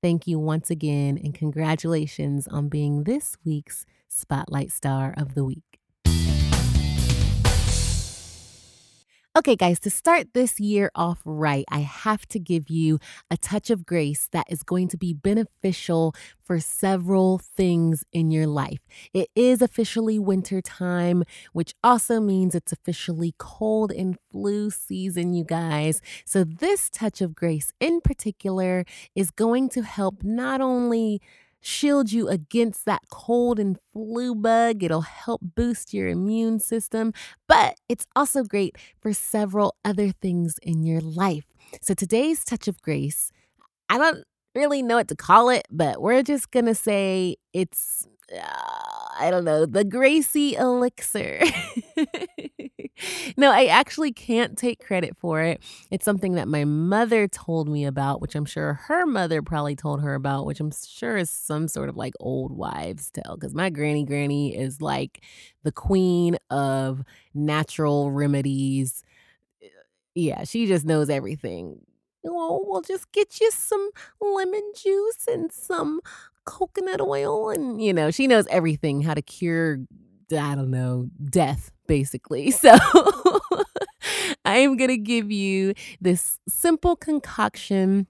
Thank 0.00 0.28
you 0.28 0.38
once 0.38 0.70
again, 0.70 1.18
and 1.20 1.34
congratulations 1.34 2.46
on 2.46 2.68
being 2.68 3.02
this 3.02 3.36
week's 3.44 3.84
Spotlight 4.08 4.70
Star 4.70 5.12
of 5.16 5.34
the 5.34 5.44
Week. 5.44 5.75
Okay, 9.36 9.54
guys, 9.54 9.78
to 9.80 9.90
start 9.90 10.28
this 10.32 10.58
year 10.58 10.90
off 10.94 11.20
right, 11.26 11.66
I 11.70 11.80
have 11.80 12.24
to 12.28 12.38
give 12.38 12.70
you 12.70 12.98
a 13.30 13.36
touch 13.36 13.68
of 13.68 13.84
grace 13.84 14.30
that 14.32 14.46
is 14.48 14.62
going 14.62 14.88
to 14.88 14.96
be 14.96 15.12
beneficial 15.12 16.14
for 16.42 16.58
several 16.58 17.36
things 17.36 18.02
in 18.14 18.30
your 18.30 18.46
life. 18.46 18.78
It 19.12 19.28
is 19.34 19.60
officially 19.60 20.18
winter 20.18 20.62
time, 20.62 21.22
which 21.52 21.74
also 21.84 22.18
means 22.18 22.54
it's 22.54 22.72
officially 22.72 23.34
cold 23.36 23.92
and 23.92 24.16
flu 24.30 24.70
season, 24.70 25.34
you 25.34 25.44
guys. 25.44 26.00
So, 26.24 26.42
this 26.42 26.88
touch 26.88 27.20
of 27.20 27.34
grace 27.34 27.74
in 27.78 28.00
particular 28.00 28.86
is 29.14 29.30
going 29.30 29.68
to 29.70 29.82
help 29.82 30.24
not 30.24 30.62
only 30.62 31.20
shield 31.60 32.12
you 32.12 32.28
against 32.28 32.84
that 32.84 33.02
cold 33.10 33.58
and 33.58 33.78
flu 33.92 34.34
bug. 34.34 34.82
It'll 34.82 35.02
help 35.02 35.40
boost 35.42 35.92
your 35.92 36.08
immune 36.08 36.60
system, 36.60 37.12
but 37.48 37.76
it's 37.88 38.06
also 38.14 38.44
great 38.44 38.76
for 39.00 39.12
several 39.12 39.74
other 39.84 40.10
things 40.10 40.58
in 40.62 40.82
your 40.84 41.00
life. 41.00 41.44
So 41.82 41.94
today's 41.94 42.44
touch 42.44 42.68
of 42.68 42.80
grace, 42.82 43.32
I 43.88 43.98
don't 43.98 44.24
really 44.54 44.82
know 44.82 44.96
what 44.96 45.08
to 45.08 45.16
call 45.16 45.50
it, 45.50 45.66
but 45.70 46.00
we're 46.00 46.22
just 46.22 46.50
going 46.50 46.66
to 46.66 46.74
say 46.74 47.36
it's 47.52 48.06
uh, 48.34 49.06
I 49.18 49.30
don't 49.30 49.44
know, 49.44 49.66
the 49.66 49.84
Gracie 49.84 50.56
elixir. 50.56 51.40
no, 53.36 53.50
I 53.50 53.66
actually 53.66 54.12
can't 54.12 54.56
take 54.56 54.84
credit 54.84 55.16
for 55.16 55.42
it. 55.42 55.62
It's 55.90 56.04
something 56.04 56.34
that 56.34 56.48
my 56.48 56.64
mother 56.64 57.28
told 57.28 57.68
me 57.68 57.84
about, 57.84 58.20
which 58.20 58.34
I'm 58.34 58.44
sure 58.44 58.74
her 58.74 59.06
mother 59.06 59.42
probably 59.42 59.76
told 59.76 60.02
her 60.02 60.14
about, 60.14 60.46
which 60.46 60.60
I'm 60.60 60.70
sure 60.72 61.16
is 61.16 61.30
some 61.30 61.68
sort 61.68 61.88
of 61.88 61.96
like 61.96 62.14
old 62.20 62.52
wives' 62.52 63.10
tale. 63.10 63.36
Because 63.36 63.54
my 63.54 63.70
granny 63.70 64.04
granny 64.04 64.56
is 64.56 64.80
like 64.80 65.22
the 65.62 65.72
queen 65.72 66.36
of 66.50 67.02
natural 67.34 68.10
remedies. 68.10 69.04
Eh, 69.62 69.68
yeah, 70.14 70.44
she 70.44 70.66
just 70.66 70.84
knows 70.84 71.10
everything. 71.10 71.80
Oh, 72.26 72.64
we'll 72.66 72.82
just 72.82 73.12
get 73.12 73.40
you 73.40 73.50
some 73.52 73.90
lemon 74.20 74.72
juice 74.74 75.26
and 75.28 75.52
some 75.52 76.00
coconut 76.44 77.00
oil 77.00 77.50
and 77.50 77.82
you 77.82 77.92
know 77.92 78.08
she 78.08 78.28
knows 78.28 78.46
everything 78.48 79.02
how 79.02 79.12
to 79.14 79.20
cure 79.22 79.80
i 80.32 80.54
don't 80.54 80.70
know 80.70 81.08
death 81.30 81.70
basically 81.86 82.50
so 82.50 82.70
i 84.44 84.58
am 84.58 84.76
going 84.76 84.90
to 84.90 84.96
give 84.96 85.30
you 85.30 85.74
this 86.00 86.38
simple 86.48 86.96
concoction 86.96 88.06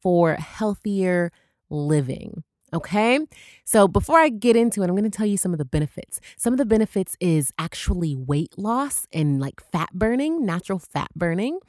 for 0.00 0.34
healthier 0.34 1.30
living 1.70 2.42
Okay. 2.72 3.20
So 3.64 3.88
before 3.88 4.18
I 4.18 4.28
get 4.28 4.54
into 4.54 4.82
it, 4.82 4.88
I'm 4.88 4.96
going 4.96 5.10
to 5.10 5.16
tell 5.16 5.26
you 5.26 5.36
some 5.36 5.52
of 5.52 5.58
the 5.58 5.64
benefits. 5.64 6.20
Some 6.36 6.52
of 6.52 6.58
the 6.58 6.66
benefits 6.66 7.16
is 7.20 7.50
actually 7.58 8.14
weight 8.14 8.58
loss 8.58 9.06
and 9.12 9.40
like 9.40 9.60
fat 9.72 9.90
burning, 9.94 10.44
natural 10.44 10.78
fat 10.78 11.08
burning. 11.16 11.60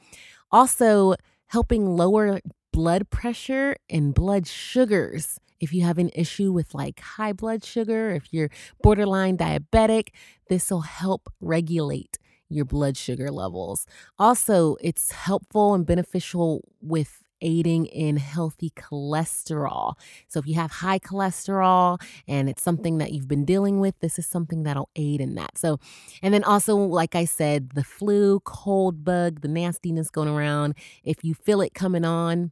Also, 0.52 1.14
helping 1.46 1.86
lower 1.86 2.40
blood 2.72 3.08
pressure 3.10 3.76
and 3.88 4.14
blood 4.14 4.46
sugars 4.46 5.38
if 5.60 5.72
you 5.72 5.82
have 5.84 5.98
an 5.98 6.10
issue 6.14 6.52
with 6.52 6.74
like 6.74 7.00
high 7.00 7.32
blood 7.32 7.64
sugar, 7.64 8.10
if 8.10 8.32
you're 8.32 8.50
borderline 8.82 9.36
diabetic, 9.36 10.08
this 10.48 10.70
will 10.70 10.80
help 10.80 11.32
regulate 11.40 12.18
your 12.48 12.64
blood 12.64 12.96
sugar 12.96 13.30
levels. 13.30 13.86
Also, 14.18 14.76
it's 14.80 15.12
helpful 15.12 15.74
and 15.74 15.86
beneficial 15.86 16.62
with 16.80 17.22
aiding 17.42 17.86
in 17.86 18.16
healthy 18.16 18.70
cholesterol. 18.70 19.94
So, 20.28 20.40
if 20.40 20.46
you 20.46 20.54
have 20.54 20.70
high 20.70 20.98
cholesterol 20.98 22.00
and 22.26 22.50
it's 22.50 22.62
something 22.62 22.98
that 22.98 23.12
you've 23.12 23.28
been 23.28 23.44
dealing 23.44 23.80
with, 23.80 23.98
this 24.00 24.18
is 24.18 24.26
something 24.26 24.64
that'll 24.64 24.90
aid 24.96 25.20
in 25.20 25.34
that. 25.36 25.56
So, 25.56 25.78
and 26.22 26.34
then 26.34 26.44
also, 26.44 26.76
like 26.76 27.14
I 27.14 27.24
said, 27.24 27.70
the 27.74 27.84
flu, 27.84 28.40
cold 28.40 29.04
bug, 29.04 29.40
the 29.40 29.48
nastiness 29.48 30.10
going 30.10 30.28
around, 30.28 30.74
if 31.04 31.24
you 31.24 31.34
feel 31.34 31.60
it 31.60 31.72
coming 31.72 32.04
on, 32.04 32.50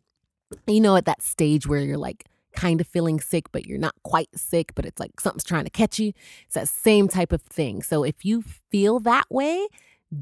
you 0.66 0.80
know, 0.80 0.96
at 0.96 1.04
that 1.04 1.22
stage 1.22 1.66
where 1.66 1.80
you're 1.80 1.98
like, 1.98 2.24
kind 2.58 2.80
of 2.80 2.88
feeling 2.88 3.20
sick, 3.20 3.44
but 3.52 3.66
you're 3.66 3.78
not 3.78 3.94
quite 4.02 4.28
sick, 4.34 4.74
but 4.74 4.84
it's 4.84 4.98
like 4.98 5.20
something's 5.20 5.44
trying 5.44 5.62
to 5.62 5.70
catch 5.70 6.00
you. 6.00 6.12
It's 6.46 6.54
that 6.54 6.68
same 6.68 7.06
type 7.06 7.32
of 7.32 7.40
thing. 7.42 7.82
So 7.82 8.02
if 8.02 8.24
you 8.24 8.42
feel 8.42 8.98
that 9.00 9.26
way, 9.30 9.68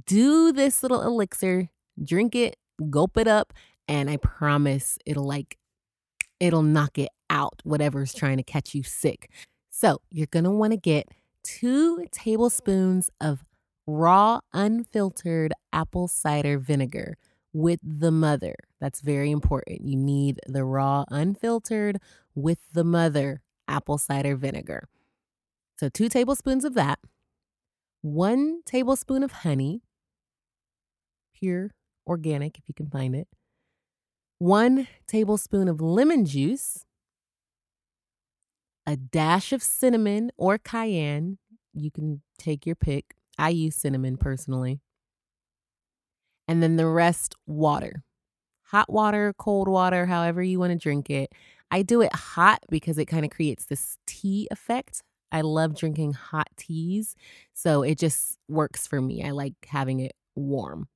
do 0.04 0.52
this 0.52 0.82
little 0.82 1.00
elixir, 1.00 1.70
drink 2.04 2.34
it, 2.34 2.56
gulp 2.90 3.16
it 3.16 3.26
up, 3.26 3.54
and 3.88 4.10
I 4.10 4.18
promise 4.18 4.98
it'll 5.06 5.26
like, 5.26 5.56
it'll 6.38 6.62
knock 6.62 6.98
it 6.98 7.08
out, 7.30 7.62
whatever's 7.64 8.12
trying 8.12 8.36
to 8.36 8.42
catch 8.42 8.74
you 8.74 8.82
sick. 8.82 9.30
So 9.70 10.02
you're 10.10 10.28
want 10.34 10.72
to 10.72 10.76
get 10.78 11.08
two 11.42 12.04
tablespoons 12.12 13.08
of 13.18 13.46
raw, 13.86 14.40
unfiltered 14.52 15.54
apple 15.72 16.06
cider 16.06 16.58
vinegar 16.58 17.16
with 17.56 17.80
the 17.82 18.10
mother. 18.10 18.54
That's 18.82 19.00
very 19.00 19.30
important. 19.30 19.80
You 19.80 19.96
need 19.96 20.40
the 20.46 20.62
raw, 20.62 21.06
unfiltered 21.10 21.98
with 22.34 22.58
the 22.74 22.84
mother 22.84 23.40
apple 23.66 23.96
cider 23.96 24.36
vinegar. 24.36 24.88
So, 25.78 25.88
two 25.88 26.10
tablespoons 26.10 26.66
of 26.66 26.74
that, 26.74 26.98
one 28.02 28.60
tablespoon 28.66 29.22
of 29.22 29.32
honey, 29.32 29.80
pure 31.34 31.70
organic 32.06 32.58
if 32.58 32.64
you 32.68 32.74
can 32.74 32.90
find 32.90 33.16
it, 33.16 33.26
one 34.38 34.86
tablespoon 35.06 35.66
of 35.66 35.80
lemon 35.80 36.26
juice, 36.26 36.84
a 38.86 38.96
dash 38.96 39.54
of 39.54 39.62
cinnamon 39.62 40.30
or 40.36 40.58
cayenne. 40.58 41.38
You 41.72 41.90
can 41.90 42.20
take 42.38 42.66
your 42.66 42.76
pick. 42.76 43.14
I 43.38 43.48
use 43.48 43.76
cinnamon 43.76 44.18
personally 44.18 44.80
and 46.48 46.62
then 46.62 46.76
the 46.76 46.86
rest 46.86 47.34
water. 47.46 48.02
Hot 48.64 48.92
water, 48.92 49.34
cold 49.38 49.68
water, 49.68 50.06
however 50.06 50.42
you 50.42 50.58
want 50.58 50.72
to 50.72 50.78
drink 50.78 51.10
it. 51.10 51.32
I 51.70 51.82
do 51.82 52.00
it 52.00 52.14
hot 52.14 52.60
because 52.70 52.98
it 52.98 53.06
kind 53.06 53.24
of 53.24 53.30
creates 53.30 53.66
this 53.66 53.96
tea 54.06 54.48
effect. 54.50 55.02
I 55.32 55.40
love 55.40 55.76
drinking 55.76 56.12
hot 56.14 56.48
teas, 56.56 57.16
so 57.52 57.82
it 57.82 57.98
just 57.98 58.38
works 58.48 58.86
for 58.86 59.00
me. 59.00 59.24
I 59.24 59.30
like 59.30 59.54
having 59.66 60.00
it 60.00 60.14
warm. 60.34 60.88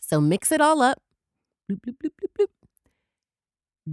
So 0.00 0.20
mix 0.20 0.52
it 0.52 0.60
all 0.60 0.82
up. 0.82 0.98
Bloop, 1.70 1.80
bloop, 1.80 2.10
bloop. 2.38 2.46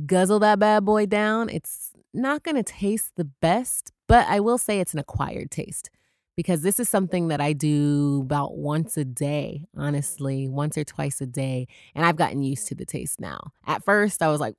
Guzzle 0.05 0.39
that 0.39 0.59
bad 0.59 0.85
boy 0.85 1.05
down. 1.05 1.49
It's 1.49 1.91
not 2.13 2.43
going 2.43 2.55
to 2.55 2.63
taste 2.63 3.11
the 3.15 3.25
best, 3.25 3.91
but 4.07 4.27
I 4.27 4.39
will 4.39 4.57
say 4.57 4.79
it's 4.79 4.93
an 4.93 4.99
acquired 4.99 5.51
taste 5.51 5.89
because 6.35 6.61
this 6.61 6.79
is 6.79 6.89
something 6.89 7.27
that 7.27 7.41
I 7.41 7.53
do 7.53 8.21
about 8.25 8.57
once 8.57 8.97
a 8.97 9.05
day, 9.05 9.65
honestly, 9.77 10.47
once 10.47 10.77
or 10.77 10.83
twice 10.83 11.21
a 11.21 11.25
day. 11.25 11.67
And 11.95 12.05
I've 12.05 12.15
gotten 12.15 12.41
used 12.41 12.67
to 12.67 12.75
the 12.75 12.85
taste 12.85 13.19
now. 13.19 13.51
At 13.67 13.83
first, 13.83 14.21
I 14.21 14.29
was 14.29 14.39
like, 14.39 14.55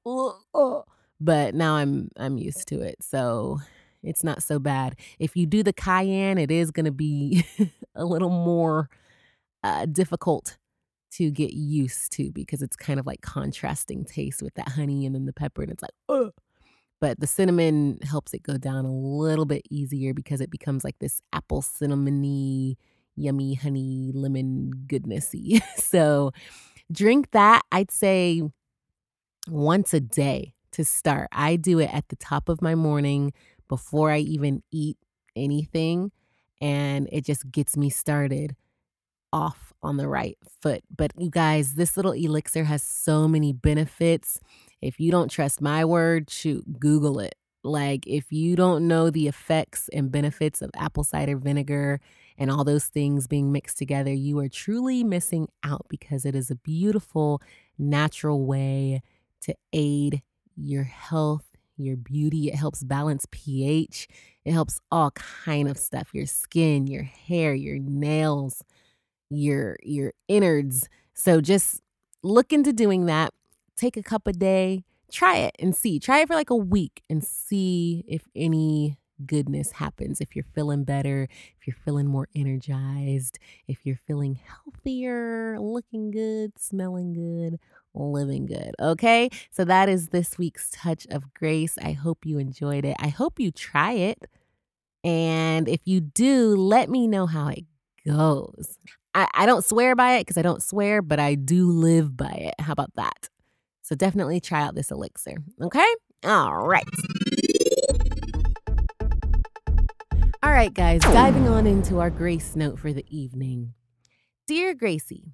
but 1.21 1.55
now 1.55 1.75
I'm 1.75 2.11
I'm 2.17 2.39
used 2.39 2.69
to 2.69 2.81
it. 2.81 2.97
So 3.01 3.59
it's 4.03 4.23
not 4.23 4.43
so 4.43 4.59
bad. 4.59 4.97
If 5.19 5.37
you 5.37 5.47
do 5.47 5.63
the 5.63 5.73
cayenne, 5.73 6.39
it 6.39 6.51
is 6.51 6.71
going 6.71 6.85
to 6.85 6.93
be 6.93 7.45
a 7.95 8.05
little 8.05 8.31
more 8.31 8.89
uh, 9.63 9.87
difficult 9.87 10.59
to 11.13 11.31
get 11.31 11.53
used 11.53 12.13
to 12.13 12.31
because 12.33 12.61
it's 12.61 12.77
kind 12.77 12.99
of 12.99 13.07
like 13.07 13.21
contrasting 13.21 14.05
taste 14.05 14.43
with 14.43 14.55
that 14.55 14.71
honey 14.71 15.07
and 15.07 15.15
then 15.15 15.27
the 15.27 15.33
pepper, 15.33 15.63
and 15.63 15.71
it's 15.71 15.83
like, 15.83 15.95
oh. 16.09 16.33
But 17.05 17.21
the 17.21 17.27
cinnamon 17.27 17.99
helps 18.03 18.33
it 18.33 18.43
go 18.43 18.57
down 18.57 18.87
a 18.87 18.91
little 18.91 19.45
bit 19.45 19.61
easier 19.69 20.15
because 20.15 20.41
it 20.41 20.51
becomes 20.51 20.85
like 20.85 20.99
this 21.01 21.21
apple 21.35 21.61
cinnamony, 21.61 22.77
yummy 23.15 23.53
honey 23.53 24.11
lemon 24.15 24.71
goodnessy. 24.87 25.61
so 25.77 26.33
drink 26.91 27.33
that. 27.33 27.61
I'd 27.71 27.91
say 27.91 28.41
once 29.51 29.93
a 29.93 30.01
day 30.01 30.55
to 30.73 30.83
start. 30.83 31.29
I 31.31 31.57
do 31.57 31.79
it 31.79 31.93
at 31.93 32.09
the 32.09 32.17
top 32.17 32.49
of 32.49 32.63
my 32.63 32.75
morning 32.75 33.35
before 33.69 34.11
I 34.11 34.21
even 34.21 34.63
eat 34.73 34.97
anything. 35.37 36.11
And 36.63 37.07
it 37.13 37.27
just 37.27 37.53
gets 37.53 37.77
me 37.77 37.91
started 37.91 38.57
off 39.31 39.75
on 39.83 39.99
the 39.99 40.09
right 40.09 40.39
foot. 40.63 40.83
But 40.97 41.13
you 41.19 41.29
guys, 41.29 41.75
this 41.75 41.99
little 41.99 42.13
elixir 42.13 42.65
has 42.65 42.83
so 42.83 43.29
many 43.29 43.53
benefits. 43.53 44.41
If 44.85 45.01
you 45.01 45.11
don't 45.11 45.31
trust 45.31 45.61
my 45.61 45.85
word, 45.85 46.31
shoot, 46.31 46.79
Google 46.79 47.19
it. 47.21 47.35
Like, 47.63 48.07
if 48.07 48.31
you 48.31 48.57
don't 48.57 48.87
know 48.87 49.09
the 49.11 49.27
effects 49.27 49.89
and 49.93 50.13
benefits 50.13 50.61
of 50.61 50.71
apple 50.77 51.05
cider 51.05 51.37
vinegar 51.37 52.01
and 52.37 52.51
all 52.51 52.65
those 52.65 52.87
things 52.87 53.27
being 53.27 53.53
mixed 53.53 53.79
together, 53.79 54.13
you 54.13 54.39
are 54.39 54.49
truly 54.49 55.03
missing 55.03 55.49
out 55.63 55.87
because 55.89 56.27
it 56.27 56.35
is 56.35 56.51
a 56.51 56.57
beautiful, 56.57 57.41
natural 57.79 58.45
way 58.45 59.01
to 59.41 59.55
aid 59.73 60.23
your 60.57 60.85
health 60.85 61.55
your 61.77 61.97
beauty. 61.97 62.49
It 62.49 62.55
helps 62.55 62.85
balance 62.85 63.27
pH. 63.31 64.09
It 64.45 64.53
helps 64.53 64.81
all 64.91 65.11
kind 65.13 65.69
of 65.69 65.79
stuff. 65.79 66.09
Your 66.13 66.27
skin, 66.27 66.87
your 66.87 67.03
hair, 67.03 67.55
your 67.55 67.79
nails, 67.79 68.63
your 69.31 69.77
your 69.83 70.13
innards. 70.29 70.89
So 71.15 71.41
just 71.41 71.81
look 72.23 72.53
into 72.53 72.73
doing 72.73 73.07
that. 73.07 73.33
Take 73.77 73.97
a 73.97 74.03
cup 74.03 74.27
a 74.27 74.33
day. 74.33 74.85
Try 75.11 75.37
it 75.37 75.57
and 75.59 75.75
see. 75.75 75.99
Try 75.99 76.21
it 76.21 76.29
for 76.29 76.35
like 76.35 76.51
a 76.51 76.57
week 76.57 77.03
and 77.09 77.23
see 77.23 78.05
if 78.09 78.29
any 78.35 78.99
goodness 79.25 79.73
happens. 79.73 80.21
If 80.21 80.35
you're 80.35 80.47
feeling 80.55 80.85
better, 80.85 81.29
if 81.61 81.67
you're 81.67 81.77
feeling 81.85 82.07
more 82.07 82.29
energized, 82.35 83.39
if 83.69 83.85
you're 83.85 84.01
feeling 84.07 84.39
healthier, 84.45 85.59
looking 85.61 86.11
good, 86.11 86.59
smelling 86.59 87.13
good, 87.13 87.59
living 87.95 88.47
good. 88.47 88.73
Okay. 88.81 89.31
So 89.51 89.65
that 89.65 89.89
is 89.89 90.09
this 90.09 90.37
week's 90.39 90.71
touch 90.71 91.07
of 91.11 91.33
grace. 91.35 91.79
I 91.81 91.93
hope 91.93 92.27
you 92.27 92.39
enjoyed 92.39 92.85
it. 92.85 92.97
I 92.99 93.09
hope 93.09 93.39
you 93.39 93.51
try 93.51 93.93
it. 93.93 94.19
And 95.05 95.69
if 95.69 95.81
you 95.85 96.01
do, 96.01 96.57
let 96.57 96.89
me 96.89 97.07
know 97.07 97.27
how 97.27 97.49
it 97.49 97.65
goes. 98.07 98.79
I, 99.15 99.29
I 99.35 99.47
don't 99.47 99.65
swear 99.65 99.95
by 99.95 100.15
it 100.17 100.23
because 100.23 100.39
I 100.39 100.43
don't 100.43 100.63
swear, 100.63 101.03
but 101.03 101.21
I 101.21 101.35
do 101.35 101.71
live 101.71 102.17
by 102.17 102.33
it. 102.33 102.55
How 102.59 102.73
about 102.73 102.95
that? 102.97 103.29
So 103.85 103.95
definitely 103.95 104.41
try 104.41 104.63
out 104.63 104.75
this 104.75 104.91
elixir. 104.91 105.37
Okay. 105.63 105.87
All 106.25 106.67
right. 106.67 106.89
All 110.43 110.51
right, 110.51 110.73
guys, 110.73 111.03
diving 111.03 111.47
on 111.49 111.67
into 111.67 112.01
our 112.01 112.09
grace 112.09 112.57
note 112.57 112.79
for 112.79 112.95
the 112.95 113.05
evening. 113.15 113.75
Dear 114.47 114.73
Gracie, 114.73 115.33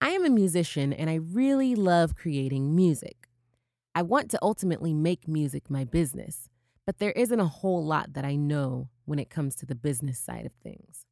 I 0.00 0.10
am 0.10 0.24
a 0.24 0.30
musician 0.30 0.92
and 0.92 1.10
I 1.10 1.14
really 1.14 1.74
love 1.74 2.14
creating 2.14 2.76
music. 2.76 3.28
I 3.92 4.02
want 4.02 4.30
to 4.30 4.38
ultimately 4.40 4.94
make 4.94 5.26
music 5.26 5.68
my 5.68 5.82
business, 5.82 6.48
but 6.86 6.98
there 6.98 7.12
isn't 7.12 7.40
a 7.40 7.46
whole 7.46 7.84
lot 7.84 8.12
that 8.12 8.24
I 8.24 8.36
know 8.36 8.88
when 9.04 9.18
it 9.18 9.30
comes 9.30 9.56
to 9.56 9.66
the 9.66 9.74
business 9.74 10.20
side 10.20 10.46
of 10.46 10.52
things. 10.62 11.06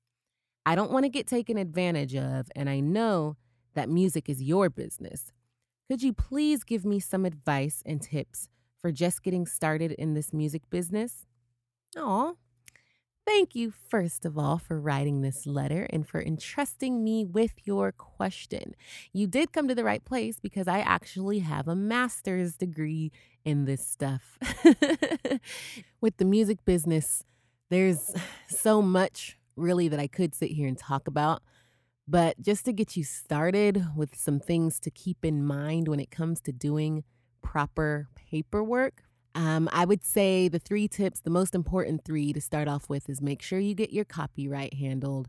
I 0.65 0.77
don't 0.77 0.93
want 0.93 1.07
to 1.07 1.11
get 1.11 1.27
taken 1.27 1.59
advantage 1.59 2.15
of, 2.15 2.47
and 2.55 2.71
I 2.71 2.79
know 2.79 3.37
that 3.75 3.89
music 3.89 4.29
is 4.29 4.41
your 4.41 4.71
business. 4.71 5.33
Could 5.89 6.03
you 6.03 6.13
please 6.13 6.65
give 6.65 6.85
me 6.85 7.01
some 7.01 7.25
advice 7.25 7.83
and 7.85 8.01
tips 8.01 8.49
for 8.79 8.93
just 8.93 9.23
getting 9.23 9.47
started 9.47 9.93
in 9.93 10.15
this 10.15 10.33
music 10.33 10.63
business? 10.71 11.27
Aw, 11.97 12.35
Thank 13.29 13.55
you, 13.55 13.75
first 13.91 14.25
of 14.25 14.39
all, 14.39 14.57
for 14.57 14.81
writing 14.81 15.21
this 15.21 15.47
letter 15.47 15.87
and 15.91 16.09
for 16.09 16.19
entrusting 16.19 17.05
me 17.05 17.27
with 17.27 17.53
your 17.65 17.93
question. 17.93 18.75
You 19.13 19.27
did 19.27 19.53
come 19.53 19.69
to 19.69 19.75
the 19.75 19.85
right 19.85 20.03
place 20.03 20.41
because 20.41 20.67
I 20.67 20.79
actually 20.79 21.41
have 21.41 21.69
a 21.69 21.77
master's 21.77 22.57
degree 22.57 23.13
in 23.45 23.67
this 23.67 23.87
stuff. 23.87 24.39
with 26.01 26.17
the 26.17 26.25
music 26.25 26.65
business, 26.65 27.23
there's 27.69 28.15
so 28.49 28.81
much 28.81 29.37
really 29.57 29.89
that 29.89 30.01
I 30.01 30.07
could 30.07 30.35
sit 30.35 30.53
here 30.53 30.67
and 30.67 30.79
talk 30.79 31.07
about. 31.07 31.43
But 32.09 32.41
just 32.41 32.65
to 32.65 32.73
get 32.73 32.97
you 32.97 33.05
started 33.05 33.85
with 33.95 34.17
some 34.17 34.41
things 34.41 34.81
to 34.81 34.91
keep 34.91 35.25
in 35.25 35.45
mind 35.45 35.89
when 35.89 36.01
it 36.01 36.11
comes 36.11 36.41
to 36.43 36.53
doing 36.53 37.05
proper 37.43 38.09
paperwork 38.17 39.03
um, 39.39 39.69
I 39.73 39.85
would 39.85 40.05
say 40.05 40.49
the 40.49 40.59
three 40.59 40.89
tips, 40.89 41.21
the 41.21 41.31
most 41.31 41.55
important 41.55 42.05
three 42.05 42.33
to 42.33 42.41
start 42.41 42.67
off 42.67 42.89
with 42.89 43.09
is 43.09 43.23
make 43.23 43.41
sure 43.41 43.61
you 43.61 43.73
get 43.73 43.93
your 43.93 44.05
copyright 44.05 44.75
handled. 44.75 45.29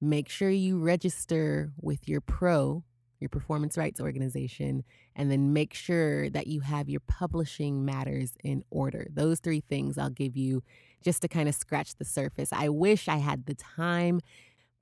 Make 0.00 0.28
sure 0.28 0.48
you 0.48 0.78
register 0.78 1.72
with 1.80 2.08
your 2.08 2.20
pro, 2.20 2.84
your 3.18 3.28
performance 3.28 3.76
rights 3.76 4.00
organization, 4.00 4.84
and 5.16 5.28
then 5.28 5.52
make 5.52 5.74
sure 5.74 6.30
that 6.30 6.46
you 6.46 6.60
have 6.60 6.88
your 6.88 7.00
publishing 7.08 7.84
matters 7.84 8.34
in 8.44 8.62
order. 8.70 9.08
Those 9.12 9.40
three 9.40 9.60
things 9.60 9.98
I'll 9.98 10.08
give 10.08 10.36
you 10.36 10.62
just 11.02 11.22
to 11.22 11.28
kind 11.28 11.48
of 11.48 11.56
scratch 11.56 11.96
the 11.96 12.04
surface. 12.04 12.52
I 12.52 12.68
wish 12.68 13.08
I 13.08 13.16
had 13.16 13.46
the 13.46 13.54
time, 13.54 14.20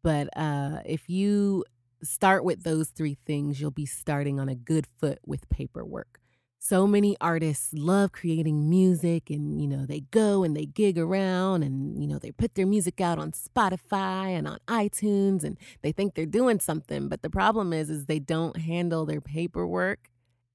but 0.03 0.29
uh, 0.37 0.81
if 0.85 1.09
you 1.09 1.65
start 2.03 2.45
with 2.45 2.63
those 2.63 2.89
three 2.89 3.19
things, 3.27 3.61
you'll 3.61 3.71
be 3.71 3.87
starting 3.87 4.41
on 4.41 4.49
a 4.49 4.55
good 4.55 4.87
foot 4.99 5.19
with 5.27 5.49
paperwork. 5.51 6.19
So 6.63 6.87
many 6.87 7.17
artists 7.23 7.73
love 7.73 8.13
creating 8.13 8.69
music 8.69 9.31
and 9.31 9.63
you 9.63 9.67
know 9.67 9.87
they 9.87 10.01
go 10.11 10.45
and 10.45 10.55
they 10.55 10.67
gig 10.67 10.99
around 10.99 11.63
and 11.63 11.99
you 11.99 12.07
know 12.07 12.19
they 12.19 12.33
put 12.33 12.55
their 12.55 12.67
music 12.67 13.01
out 13.01 13.19
on 13.19 13.33
Spotify 13.33 14.37
and 14.37 14.47
on 14.47 14.59
iTunes 14.69 15.43
and 15.43 15.57
they 15.81 15.91
think 15.91 16.15
they're 16.15 16.27
doing 16.27 16.61
something 16.61 17.09
but 17.09 17.23
the 17.23 17.31
problem 17.31 17.73
is 17.73 17.89
is 17.89 18.05
they 18.05 18.19
don't 18.19 18.59
handle 18.59 19.07
their 19.07 19.23
paperwork 19.23 20.11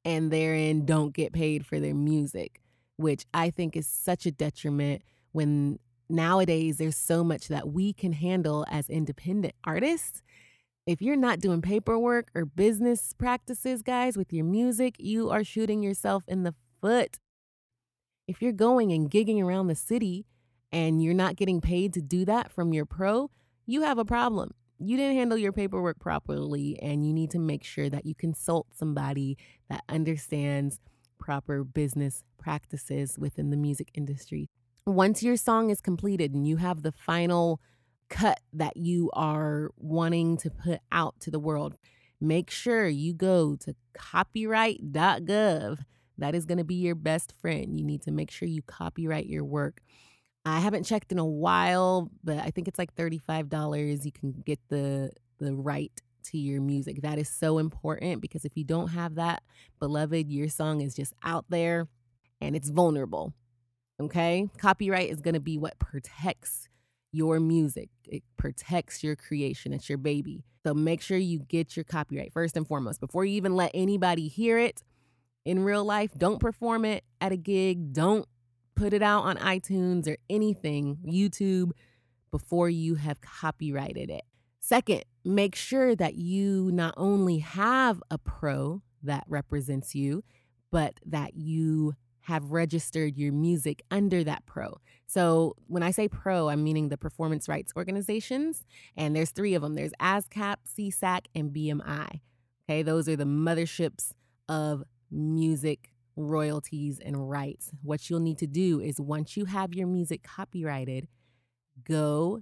and 0.06 0.32
therein 0.32 0.86
don't 0.86 1.12
get 1.12 1.34
paid 1.34 1.66
for 1.66 1.80
their 1.80 1.96
music 1.96 2.62
which 2.98 3.26
I 3.34 3.50
think 3.50 3.76
is 3.76 3.88
such 3.88 4.28
a 4.28 4.32
detriment 4.32 5.02
when 5.32 5.80
nowadays 6.10 6.78
there's 6.78 6.98
so 6.98 7.24
much 7.24 7.48
that 7.48 7.70
we 7.70 7.94
can 7.94 8.14
handle 8.14 8.66
as 8.70 8.90
independent 8.90 9.54
artists 9.64 10.22
if 10.86 11.02
you're 11.02 11.16
not 11.16 11.40
doing 11.40 11.64
paperwork 11.64 12.30
or 12.36 12.46
business 12.46 13.14
practices, 13.18 13.82
guys, 13.82 14.16
with 14.16 14.32
your 14.32 14.46
music, 14.46 14.96
you 15.00 15.32
are 15.32 15.44
shooting 15.44 15.82
yourself 15.82 16.24
in 16.28 16.44
the 16.44 16.54
foot. 16.80 17.18
If 18.28 18.40
you're 18.40 18.52
going 18.52 18.92
and 18.92 19.10
gigging 19.10 19.44
around 19.44 19.66
the 19.66 19.76
city 19.76 20.28
and 20.72 21.04
you're 21.04 21.16
not 21.16 21.38
getting 21.38 21.60
paid 21.60 21.94
to 21.96 22.02
do 22.02 22.24
that 22.26 22.52
from 22.52 22.72
your 22.72 22.86
pro, 22.86 23.32
you 23.66 23.82
have 23.82 23.98
a 23.98 24.06
problem. 24.06 24.52
You 24.78 24.96
didn't 24.96 25.16
handle 25.16 25.40
your 25.40 25.54
paperwork 25.54 26.00
properly, 26.00 26.78
and 26.82 27.08
you 27.08 27.14
need 27.14 27.32
to 27.32 27.40
make 27.40 27.64
sure 27.64 27.90
that 27.90 28.06
you 28.06 28.14
consult 28.14 28.68
somebody 28.76 29.38
that 29.70 29.84
understands 29.90 30.80
proper 31.18 31.64
business 31.64 32.24
practices 32.38 33.18
within 33.18 33.50
the 33.50 33.58
music 33.58 33.90
industry. 33.96 34.50
Once 34.86 35.24
your 35.24 35.36
song 35.36 35.72
is 35.72 35.82
completed 35.82 36.34
and 36.34 36.48
you 36.48 36.58
have 36.58 36.84
the 36.84 36.92
final 36.92 37.60
cut 38.08 38.40
that 38.54 38.78
you 38.78 39.10
are 39.14 39.72
wanting 39.78 40.38
to 40.38 40.52
put 40.52 40.80
out 40.92 41.20
to 41.20 41.32
the 41.32 41.40
world, 41.40 41.76
make 42.22 42.52
sure 42.52 42.88
you 42.88 43.12
go 43.12 43.56
to 43.56 43.74
copyright.gov. 43.98 45.80
That 46.20 46.36
is 46.36 46.46
going 46.46 46.60
to 46.60 46.64
be 46.64 46.76
your 46.76 46.94
best 46.94 47.34
friend. 47.42 47.78
You 47.80 47.84
need 47.84 48.04
to 48.04 48.12
make 48.12 48.30
sure 48.30 48.48
you 48.48 48.62
copyright 48.62 49.26
your 49.26 49.44
work. 49.44 49.82
I 50.46 50.60
haven't 50.60 50.84
checked 50.84 51.12
in 51.12 51.18
a 51.18 51.26
while, 51.26 52.12
but 52.24 52.38
I 52.38 52.52
think 52.52 52.68
it's 52.68 52.78
like 52.78 52.94
$35 52.94 54.06
you 54.06 54.12
can 54.12 54.34
get 54.46 54.60
the 54.70 55.10
the 55.40 55.56
right 55.56 55.92
to 56.26 56.38
your 56.38 56.62
music. 56.62 57.02
That 57.02 57.18
is 57.18 57.28
so 57.28 57.58
important 57.58 58.22
because 58.22 58.46
if 58.46 58.56
you 58.56 58.64
don't 58.64 58.90
have 58.90 59.16
that, 59.16 59.42
beloved, 59.80 60.30
your 60.32 60.48
song 60.48 60.82
is 60.82 60.94
just 60.96 61.14
out 61.24 61.46
there 61.50 61.88
and 62.40 62.56
it's 62.56 62.70
vulnerable. 62.70 63.34
Okay? 64.00 64.50
Copyright 64.58 65.10
is 65.10 65.22
going 65.22 65.34
to 65.34 65.40
be 65.40 65.58
what 65.58 65.80
protects 65.80 66.68
your 67.12 67.40
music. 67.40 67.90
It 68.06 68.24
protects 68.38 69.04
your 69.04 69.16
creation. 69.16 69.74
It's 69.74 69.88
your 69.88 69.98
baby. 69.98 70.44
So 70.66 70.74
make 70.74 71.02
sure 71.02 71.18
you 71.18 71.40
get 71.40 71.78
your 71.78 71.84
copyright 71.84 72.34
first 72.34 72.58
and 72.58 72.68
foremost. 72.68 73.00
Before 73.00 73.24
you 73.24 73.36
even 73.36 73.56
let 73.56 73.72
anybody 73.74 74.28
hear 74.28 74.58
it 74.58 74.82
in 75.46 75.64
real 75.64 75.86
life, 75.86 76.12
don't 76.18 76.40
perform 76.40 76.86
it 76.86 77.04
at 77.22 77.32
a 77.32 77.38
gig. 77.38 77.94
Don't 77.94 78.28
put 78.76 78.94
it 78.94 79.02
out 79.02 79.24
on 79.24 79.38
iTunes 79.38 80.08
or 80.08 80.18
anything, 80.30 80.98
YouTube, 81.06 81.72
before 82.32 82.70
you 82.70 82.96
have 82.96 83.22
copyrighted 83.22 84.10
it. 84.10 84.24
Second, 84.60 85.06
make 85.24 85.56
sure 85.56 85.96
that 85.96 86.16
you 86.16 86.72
not 86.74 86.96
only 86.98 87.38
have 87.38 88.02
a 88.12 88.18
pro 88.18 88.82
that 89.04 89.24
represents 89.28 89.96
you, 89.96 90.24
but 90.72 91.00
that 91.06 91.36
you 91.36 91.94
have 92.26 92.52
registered 92.52 93.18
your 93.18 93.32
music 93.32 93.84
under 93.92 94.24
that 94.24 94.46
pro. 94.46 94.80
So 95.06 95.56
when 95.68 95.84
I 95.84 95.92
say 95.92 96.08
pro, 96.08 96.50
I'm 96.50 96.64
meaning 96.64 96.90
the 96.90 96.98
performance 96.98 97.48
rights 97.48 97.72
organizations. 97.76 98.66
And 98.98 99.16
there's 99.16 99.30
three 99.30 99.54
of 99.54 99.62
them 99.62 99.76
there's 99.76 99.94
ASCAP, 100.02 100.56
SESAC, 100.68 101.26
and 101.36 101.52
BMI. 101.52 102.22
Okay, 102.68 102.82
those 102.82 103.08
are 103.08 103.16
the 103.16 103.26
motherships 103.26 104.12
of 104.50 104.84
music 105.12 105.92
royalties 106.16 107.00
and 107.00 107.30
rights. 107.30 107.70
What 107.84 108.10
you'll 108.10 108.22
need 108.22 108.40
to 108.40 108.48
do 108.48 108.80
is 108.80 109.00
once 109.00 109.38
you 109.38 109.46
have 109.46 109.76
your 109.76 109.86
music 109.86 110.24
copyrighted, 110.24 111.08
go 111.84 112.42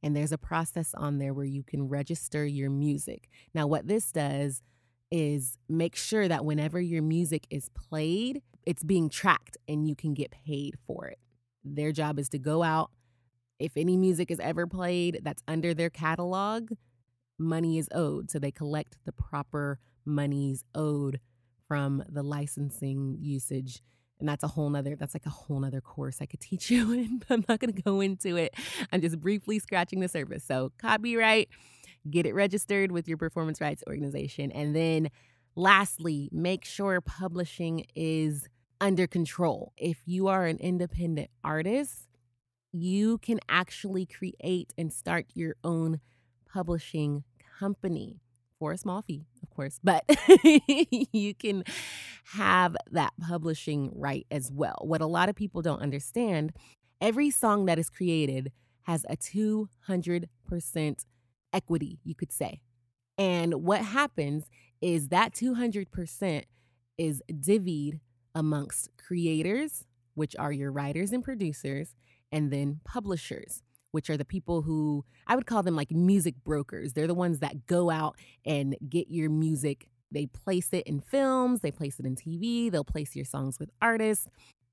and 0.00 0.14
there's 0.14 0.32
a 0.32 0.38
process 0.38 0.94
on 0.94 1.18
there 1.18 1.32
where 1.32 1.46
you 1.46 1.62
can 1.62 1.88
register 1.88 2.44
your 2.44 2.68
music. 2.70 3.28
Now, 3.54 3.66
what 3.66 3.88
this 3.88 4.12
does 4.12 4.62
is 5.10 5.56
make 5.68 5.96
sure 5.96 6.28
that 6.28 6.44
whenever 6.44 6.78
your 6.78 7.02
music 7.02 7.46
is 7.48 7.70
played, 7.70 8.42
it's 8.66 8.82
being 8.82 9.08
tracked 9.08 9.56
and 9.68 9.88
you 9.88 9.94
can 9.94 10.14
get 10.14 10.30
paid 10.30 10.76
for 10.86 11.06
it. 11.06 11.18
Their 11.64 11.92
job 11.92 12.18
is 12.18 12.28
to 12.30 12.38
go 12.38 12.62
out. 12.62 12.90
If 13.58 13.72
any 13.76 13.96
music 13.96 14.30
is 14.30 14.40
ever 14.40 14.66
played 14.66 15.20
that's 15.22 15.42
under 15.46 15.74
their 15.74 15.90
catalog, 15.90 16.70
money 17.38 17.78
is 17.78 17.88
owed. 17.92 18.30
So 18.30 18.38
they 18.38 18.50
collect 18.50 18.96
the 19.04 19.12
proper 19.12 19.78
monies 20.04 20.64
owed 20.74 21.20
from 21.66 22.04
the 22.08 22.22
licensing 22.22 23.16
usage 23.20 23.80
and 24.20 24.28
that's 24.28 24.44
a 24.44 24.48
whole 24.48 24.70
nother 24.70 24.96
that's 24.96 25.14
like 25.14 25.26
a 25.26 25.30
whole 25.30 25.58
nother 25.60 25.80
course 25.80 26.18
i 26.20 26.26
could 26.26 26.40
teach 26.40 26.70
you 26.70 26.92
and 26.92 27.24
i'm 27.30 27.44
not 27.48 27.58
going 27.58 27.72
to 27.72 27.82
go 27.82 28.00
into 28.00 28.36
it 28.36 28.54
i'm 28.92 29.00
just 29.00 29.20
briefly 29.20 29.58
scratching 29.58 30.00
the 30.00 30.08
surface 30.08 30.44
so 30.44 30.70
copyright 30.78 31.48
get 32.10 32.26
it 32.26 32.34
registered 32.34 32.92
with 32.92 33.08
your 33.08 33.16
performance 33.16 33.60
rights 33.60 33.82
organization 33.86 34.52
and 34.52 34.76
then 34.76 35.08
lastly 35.56 36.28
make 36.32 36.64
sure 36.64 37.00
publishing 37.00 37.84
is 37.94 38.48
under 38.80 39.06
control 39.06 39.72
if 39.76 39.98
you 40.06 40.28
are 40.28 40.46
an 40.46 40.58
independent 40.58 41.30
artist 41.42 42.08
you 42.74 43.18
can 43.18 43.38
actually 43.48 44.04
create 44.04 44.72
and 44.76 44.92
start 44.92 45.26
your 45.34 45.54
own 45.62 46.00
publishing 46.52 47.22
company 47.58 48.20
for 48.58 48.72
a 48.72 48.78
small 48.78 49.02
fee, 49.02 49.26
of 49.42 49.50
course, 49.50 49.78
but 49.82 50.04
you 51.12 51.34
can 51.34 51.62
have 52.32 52.76
that 52.90 53.12
publishing 53.20 53.92
right 53.94 54.26
as 54.30 54.50
well. 54.50 54.78
What 54.80 55.00
a 55.00 55.06
lot 55.06 55.28
of 55.28 55.36
people 55.36 55.62
don't 55.62 55.80
understand 55.80 56.52
every 57.00 57.30
song 57.30 57.66
that 57.66 57.78
is 57.78 57.90
created 57.90 58.50
has 58.82 59.06
a 59.08 59.16
200% 59.16 61.04
equity, 61.52 61.98
you 62.04 62.14
could 62.14 62.32
say. 62.32 62.60
And 63.18 63.54
what 63.62 63.82
happens 63.82 64.44
is 64.80 65.08
that 65.08 65.32
200% 65.32 66.42
is 66.98 67.22
divvied 67.30 68.00
amongst 68.34 68.90
creators, 68.96 69.84
which 70.14 70.34
are 70.38 70.52
your 70.52 70.72
writers 70.72 71.12
and 71.12 71.24
producers, 71.24 71.94
and 72.32 72.52
then 72.52 72.80
publishers 72.84 73.62
which 73.94 74.10
are 74.10 74.16
the 74.16 74.24
people 74.24 74.62
who 74.62 75.04
I 75.28 75.36
would 75.36 75.46
call 75.46 75.62
them 75.62 75.76
like 75.76 75.92
music 75.92 76.34
brokers. 76.42 76.94
They're 76.94 77.06
the 77.06 77.14
ones 77.14 77.38
that 77.38 77.64
go 77.66 77.90
out 77.90 78.16
and 78.44 78.76
get 78.88 79.06
your 79.08 79.30
music. 79.30 79.88
They 80.10 80.26
place 80.26 80.70
it 80.72 80.84
in 80.88 81.00
films, 81.00 81.60
they 81.60 81.70
place 81.70 82.00
it 82.00 82.04
in 82.04 82.16
TV, 82.16 82.72
they'll 82.72 82.82
place 82.82 83.14
your 83.14 83.24
songs 83.24 83.60
with 83.60 83.70
artists. 83.80 84.26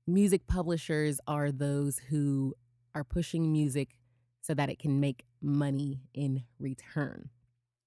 Music 0.08 0.48
publishers 0.48 1.20
are 1.28 1.52
those 1.52 1.98
who 2.10 2.54
are 2.96 3.04
pushing 3.04 3.52
music 3.52 3.90
so 4.40 4.54
that 4.54 4.68
it 4.68 4.80
can 4.80 4.98
make 4.98 5.24
money 5.40 6.00
in 6.12 6.42
return. 6.58 7.30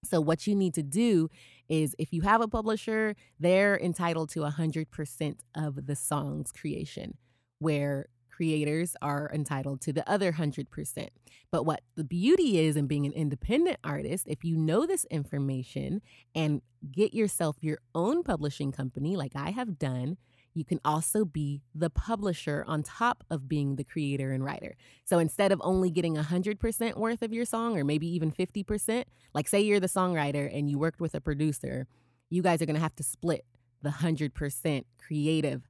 So, 0.05 0.21
what 0.21 0.47
you 0.47 0.55
need 0.55 0.73
to 0.75 0.83
do 0.83 1.29
is 1.67 1.95
if 1.97 2.13
you 2.13 2.21
have 2.21 2.41
a 2.41 2.47
publisher, 2.47 3.15
they're 3.39 3.77
entitled 3.77 4.29
to 4.31 4.41
100% 4.41 5.35
of 5.55 5.85
the 5.87 5.95
song's 5.95 6.51
creation, 6.51 7.17
where 7.59 8.07
creators 8.35 8.95
are 9.01 9.31
entitled 9.33 9.81
to 9.81 9.93
the 9.93 10.09
other 10.09 10.33
100%. 10.33 11.07
But 11.51 11.63
what 11.63 11.81
the 11.95 12.03
beauty 12.03 12.59
is 12.59 12.75
in 12.75 12.85
being 12.85 13.05
an 13.05 13.13
independent 13.13 13.77
artist, 13.83 14.25
if 14.27 14.43
you 14.43 14.57
know 14.57 14.85
this 14.85 15.05
information 15.05 16.01
and 16.33 16.61
get 16.91 17.13
yourself 17.13 17.55
your 17.61 17.79
own 17.93 18.23
publishing 18.23 18.71
company, 18.71 19.15
like 19.15 19.31
I 19.35 19.51
have 19.51 19.79
done, 19.79 20.17
you 20.55 20.65
can 20.65 20.79
also 20.83 21.25
be 21.25 21.61
the 21.75 21.91
publisher 21.91 22.63
on 22.67 22.81
top 22.81 23.23
of 23.29 23.47
being 23.47 23.75
the 23.75 23.83
creator 23.83 24.31
and 24.31 24.43
writer. 24.43 24.75
So 25.03 25.19
instead 25.19 25.51
of 25.51 25.61
only 25.63 25.91
getting 25.91 26.15
100% 26.15 26.97
worth 26.97 27.21
of 27.21 27.31
your 27.31 27.45
song 27.45 27.77
or 27.77 27.83
maybe 27.83 28.07
even 28.07 28.31
50%, 28.31 29.03
like 29.35 29.47
say 29.47 29.61
you're 29.61 29.79
the 29.79 29.87
songwriter 29.87 30.49
and 30.51 30.69
you 30.69 30.79
worked 30.79 30.99
with 30.99 31.13
a 31.13 31.21
producer, 31.21 31.87
you 32.31 32.41
guys 32.41 32.61
are 32.61 32.65
going 32.65 32.75
to 32.75 32.81
have 32.81 32.95
to 32.95 33.03
split 33.03 33.45
the 33.83 33.89
100% 33.89 34.85
creative 34.97 35.67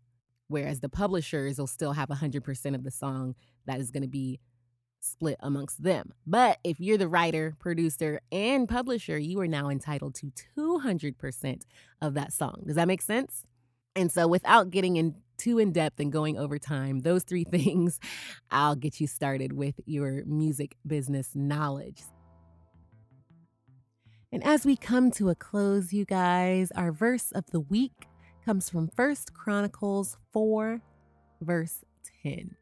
Whereas 0.48 0.80
the 0.80 0.90
publishers 0.90 1.58
will 1.58 1.68
still 1.68 1.94
have 1.94 2.10
100% 2.10 2.76
of 2.76 2.84
the 2.84 2.92
song 2.92 3.36
that 3.66 3.80
is 3.80 3.92
going 3.92 4.04
to 4.04 4.10
be 4.10 4.40
split 5.00 5.38
amongst 5.40 5.84
them. 5.84 6.14
But 6.26 6.60
if 6.64 6.80
you're 6.80 6.98
the 6.98 7.08
writer, 7.08 7.56
producer, 7.60 8.22
and 8.32 8.68
publisher, 8.68 9.18
you 9.18 9.40
are 9.40 9.48
now 9.48 9.70
entitled 9.70 10.16
to 10.16 10.32
200% 10.58 11.62
of 12.02 12.14
that 12.14 12.34
song. 12.34 12.64
Does 12.66 12.76
that 12.76 12.88
make 12.88 13.02
sense? 13.02 13.46
And 13.96 14.12
so, 14.12 14.28
without 14.28 14.72
getting 14.72 14.98
in 14.98 15.16
too 15.38 15.60
in 15.60 15.72
depth 15.72 16.00
and 16.00 16.12
going 16.12 16.38
over 16.38 16.58
time, 16.58 17.02
those 17.02 17.24
three 17.24 17.44
things, 17.50 18.00
I'll 18.52 18.76
get 18.76 19.00
you 19.00 19.08
started 19.08 19.54
with 19.54 19.76
your 19.86 20.24
music 20.26 20.76
business 20.86 21.30
knowledge. 21.34 22.04
And 24.32 24.44
as 24.44 24.66
we 24.66 24.76
come 24.76 25.12
to 25.12 25.30
a 25.30 25.36
close, 25.36 25.94
you 25.94 26.04
guys, 26.04 26.72
our 26.76 26.92
verse 26.92 27.32
of 27.32 27.46
the 27.52 27.62
week 27.62 28.08
comes 28.44 28.70
from 28.70 28.90
First 28.90 29.34
Chronicles 29.34 30.18
4, 30.34 30.82
verse 31.42 31.86
10. 32.22 32.56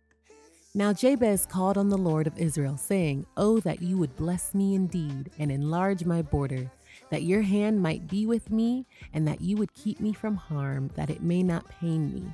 Now 0.75 0.93
Jabez 0.93 1.45
called 1.45 1.77
on 1.77 1.89
the 1.89 1.97
Lord 1.97 2.27
of 2.27 2.37
Israel, 2.37 2.77
saying, 2.77 3.25
Oh, 3.37 3.59
that 3.61 3.81
you 3.81 3.97
would 3.97 4.15
bless 4.15 4.53
me 4.53 4.75
indeed 4.75 5.31
and 5.39 5.51
enlarge 5.51 6.05
my 6.05 6.21
border, 6.21 6.71
that 7.13 7.23
your 7.23 7.41
hand 7.41 7.81
might 7.81 8.07
be 8.07 8.25
with 8.25 8.49
me, 8.49 8.85
and 9.13 9.27
that 9.27 9.41
you 9.41 9.55
would 9.57 9.73
keep 9.73 9.99
me 9.99 10.13
from 10.13 10.35
harm, 10.35 10.89
that 10.95 11.09
it 11.09 11.21
may 11.21 11.43
not 11.43 11.69
pain 11.69 12.11
me. 12.13 12.25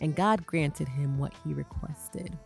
And 0.00 0.14
God 0.14 0.46
granted 0.46 0.88
him 0.88 1.18
what 1.18 1.32
he 1.44 1.52
requested. 1.54 2.38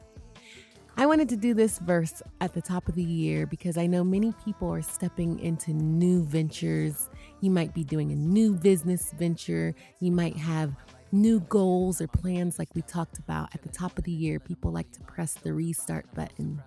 I 0.97 1.07
wanted 1.07 1.29
to 1.31 1.37
do 1.37 1.55
this 1.55 1.79
verse 1.79 2.23
at 2.41 2.53
the 2.53 2.61
top 2.61 2.87
of 2.89 2.95
the 2.95 3.03
year 3.03 3.47
because 3.47 3.79
I 3.79 3.87
know 3.87 4.05
many 4.05 4.35
people 4.45 4.71
are 4.73 4.83
stepping 4.83 5.39
into 5.39 5.73
new 5.73 6.23
ventures. 6.25 7.09
You 7.41 7.51
might 7.51 7.73
be 7.73 7.83
doing 7.83 8.13
a 8.13 8.17
new 8.17 8.55
business 8.55 9.13
venture. 9.19 9.75
You 10.01 10.13
might 10.13 10.37
have 10.37 10.75
new 11.11 11.41
goals 11.41 12.01
or 12.01 12.09
plans, 12.09 12.59
like 12.59 12.69
we 12.75 12.83
talked 12.83 13.19
about 13.19 13.55
at 13.55 13.63
the 13.63 13.71
top 13.71 13.97
of 13.99 14.05
the 14.05 14.13
year. 14.13 14.39
People 14.39 14.71
like 14.71 14.91
to 14.93 15.01
press 15.01 15.35
the 15.35 15.53
restart 15.55 16.13
button. 16.15 16.63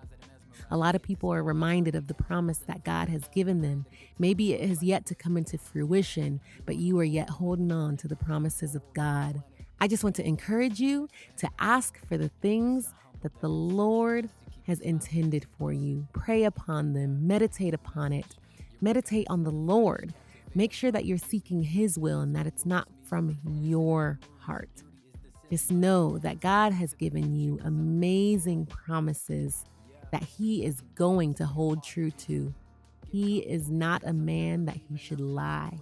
A 0.70 0.76
lot 0.76 0.94
of 0.94 1.02
people 1.02 1.32
are 1.32 1.42
reminded 1.42 1.94
of 1.94 2.08
the 2.08 2.14
promise 2.14 2.58
that 2.58 2.84
God 2.84 3.08
has 3.08 3.28
given 3.28 3.62
them. 3.62 3.86
Maybe 4.18 4.52
it 4.52 4.68
has 4.68 4.82
yet 4.82 5.06
to 5.06 5.14
come 5.14 5.36
into 5.36 5.58
fruition, 5.58 6.40
but 6.64 6.76
you 6.76 6.98
are 6.98 7.04
yet 7.04 7.30
holding 7.30 7.70
on 7.70 7.96
to 7.98 8.08
the 8.08 8.16
promises 8.16 8.74
of 8.74 8.82
God. 8.92 9.42
I 9.80 9.88
just 9.88 10.02
want 10.02 10.16
to 10.16 10.26
encourage 10.26 10.80
you 10.80 11.08
to 11.36 11.48
ask 11.58 11.98
for 12.06 12.16
the 12.16 12.30
things 12.40 12.92
that 13.22 13.40
the 13.40 13.48
Lord 13.48 14.28
has 14.66 14.80
intended 14.80 15.46
for 15.58 15.72
you. 15.72 16.08
Pray 16.12 16.44
upon 16.44 16.94
them, 16.94 17.26
meditate 17.26 17.74
upon 17.74 18.12
it, 18.12 18.26
meditate 18.80 19.26
on 19.30 19.44
the 19.44 19.50
Lord. 19.50 20.14
Make 20.54 20.72
sure 20.72 20.90
that 20.90 21.04
you're 21.04 21.18
seeking 21.18 21.62
His 21.62 21.98
will 21.98 22.20
and 22.20 22.34
that 22.34 22.46
it's 22.46 22.66
not 22.66 22.88
from 23.04 23.38
your 23.44 24.18
heart. 24.38 24.82
Just 25.50 25.70
know 25.70 26.18
that 26.18 26.40
God 26.40 26.72
has 26.72 26.94
given 26.94 27.36
you 27.36 27.60
amazing 27.62 28.66
promises 28.66 29.64
that 30.12 30.22
He 30.22 30.64
is 30.64 30.82
going 30.94 31.34
to 31.34 31.46
hold 31.46 31.82
true 31.82 32.10
to. 32.10 32.54
He 33.10 33.38
is 33.38 33.70
not 33.70 34.02
a 34.04 34.12
man 34.12 34.64
that 34.66 34.78
He 34.88 34.96
should 34.96 35.20
lie. 35.20 35.78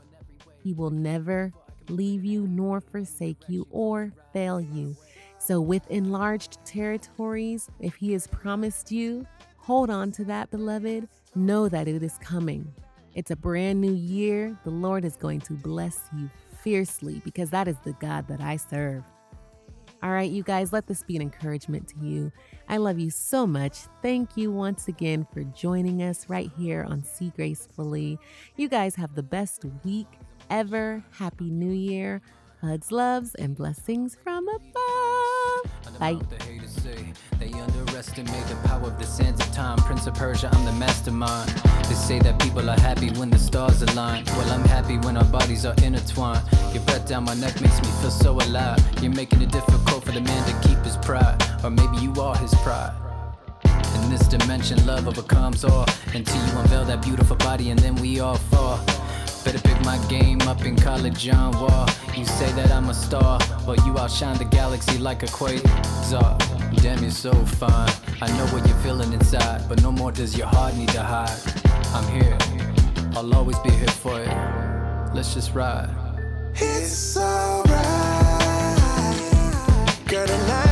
He 0.63 0.73
will 0.73 0.91
never 0.91 1.53
leave 1.89 2.25
you 2.25 2.47
nor 2.47 2.81
forsake 2.81 3.49
you 3.49 3.67
or 3.71 4.13
fail 4.33 4.61
you. 4.61 4.97
So, 5.39 5.61
with 5.61 5.91
enlarged 5.91 6.65
territories, 6.65 7.69
if 7.81 7.95
He 7.97 8.13
has 8.13 8.27
promised 8.27 8.91
you, 8.91 9.27
hold 9.59 9.91
on 9.91 10.11
to 10.13 10.25
that, 10.25 10.51
beloved. 10.51 11.09
Know 11.35 11.69
that 11.69 11.89
it 11.89 12.03
is 12.03 12.17
coming. 12.19 12.73
It's 13.15 13.31
a 13.31 13.37
brand 13.37 13.81
new 13.81 13.93
year. 13.93 14.59
The 14.65 14.71
Lord 14.71 15.05
is 15.05 15.17
going 15.17 15.41
to 15.43 15.53
bless 15.53 16.01
you 16.17 16.31
fiercely 16.63 17.21
because 17.25 17.51
that 17.51 17.69
is 17.69 17.77
the 17.85 17.93
God 17.95 18.27
that 18.29 18.41
I 18.41 18.57
serve. 18.57 19.05
All 20.05 20.11
right, 20.11 20.31
you 20.31 20.43
guys, 20.43 20.71
let 20.71 20.87
this 20.87 21.03
be 21.03 21.17
an 21.17 21.23
encouragement 21.23 21.89
to 21.89 21.99
you. 21.99 22.31
I 22.69 22.77
love 22.77 22.99
you 22.99 23.09
so 23.09 23.47
much. 23.47 23.79
Thank 24.03 24.37
you 24.37 24.53
once 24.53 24.87
again 24.87 25.27
for 25.33 25.45
joining 25.45 26.03
us 26.03 26.29
right 26.29 26.51
here 26.59 26.85
on 26.87 27.03
See 27.03 27.33
Gracefully. 27.35 28.19
You 28.57 28.69
guys 28.69 28.97
have 28.97 29.15
the 29.15 29.23
best 29.23 29.65
week 29.83 30.07
ever. 30.51 31.03
Happy 31.13 31.49
New 31.49 31.73
Year. 31.73 32.21
Hugs, 32.61 32.93
loves, 32.93 33.35
and 33.37 33.57
blessings 33.57 34.19
from 34.23 34.47
above. 34.47 35.99
Bye. 35.99 36.21
They 37.39 37.53
underestimate 37.53 38.47
the 38.47 38.57
power 38.69 38.87
of 38.87 38.99
the 38.99 39.05
sands 39.05 39.41
of 39.41 39.53
time. 39.53 39.79
Prince 39.79 40.07
of 40.07 40.15
Persia, 40.15 40.49
I'm 40.53 40.65
the 40.65 40.73
mastermind. 40.73 41.51
They 41.89 41.95
say 41.95 42.19
that 42.21 42.41
people 42.41 42.69
are 42.69 42.79
happy 42.81 43.11
when 43.11 43.31
the 43.31 43.39
stars 43.39 43.83
align. 43.83 44.25
Well, 44.27 44.51
I'm 44.53 44.65
happy 44.65 44.99
when 44.99 45.17
our 45.17 45.25
bodies 45.25 45.65
are 45.67 45.75
intertwined. 45.83 46.43
Your 46.73 46.83
breath 46.85 47.09
down 47.09 47.25
my 47.25 47.35
neck 47.35 47.61
makes 47.61 47.81
me 47.83 47.89
feel 48.01 48.11
so 48.11 48.33
alive. 48.35 48.79
You're 49.03 49.13
making 49.13 49.43
it 49.43 49.51
difficult 49.53 50.05
for 50.05 50.13
the 50.13 50.21
man 50.21 50.43
to 50.49 50.69
keep 50.69 50.79
his 50.79 50.97
pride. 50.97 51.37
Or 51.63 51.71
maybe 51.71 51.97
you 51.99 52.13
are 52.21 52.37
his 52.37 52.55
pride. 52.57 52.93
In 53.65 54.11
this 54.11 54.27
dimension, 54.29 54.85
love 54.87 55.09
overcomes 55.09 55.65
all. 55.65 55.87
Until 56.15 56.47
you 56.47 56.59
unveil 56.59 56.85
that 56.85 57.03
beautiful 57.03 57.37
body, 57.37 57.71
and 57.71 57.79
then 57.79 57.95
we 57.97 58.21
all 58.21 58.37
fall. 58.37 58.79
Better 59.45 59.61
pick 59.61 59.79
my 59.85 59.99
game 60.09 60.41
up 60.43 60.65
in 60.65 60.75
college, 60.75 61.19
John 61.19 61.53
Wall. 61.61 61.87
You 62.17 62.25
say 62.25 62.51
that 62.53 62.71
I'm 62.71 62.89
a 62.89 62.95
star, 62.95 63.39
but 63.67 63.85
you 63.85 63.99
outshine 63.99 64.39
the 64.39 64.47
galaxy 64.47 64.99
like 64.99 65.23
a 65.23 65.27
quasar. 65.27 66.44
Damn, 66.77 67.03
you're 67.03 67.11
so 67.11 67.33
fine. 67.33 67.91
I 68.21 68.29
know 68.37 68.47
what 68.47 68.67
you're 68.67 68.77
feeling 68.79 69.13
inside, 69.13 69.69
but 69.69 69.83
no 69.83 69.91
more 69.91 70.13
does 70.13 70.37
your 70.37 70.47
heart 70.47 70.77
need 70.77 70.91
to 70.91 71.03
hide. 71.03 71.41
I'm 71.95 72.07
here, 72.13 72.37
I'll 73.17 73.35
always 73.35 73.59
be 73.61 73.71
here 73.71 73.89
for 73.89 74.19
you. 74.21 74.31
Let's 75.15 75.35
just 75.35 75.55
ride. 75.55 75.91
It's 76.55 77.17
alright. 77.17 77.75
Girl, 80.07 80.27
tonight 80.27 80.64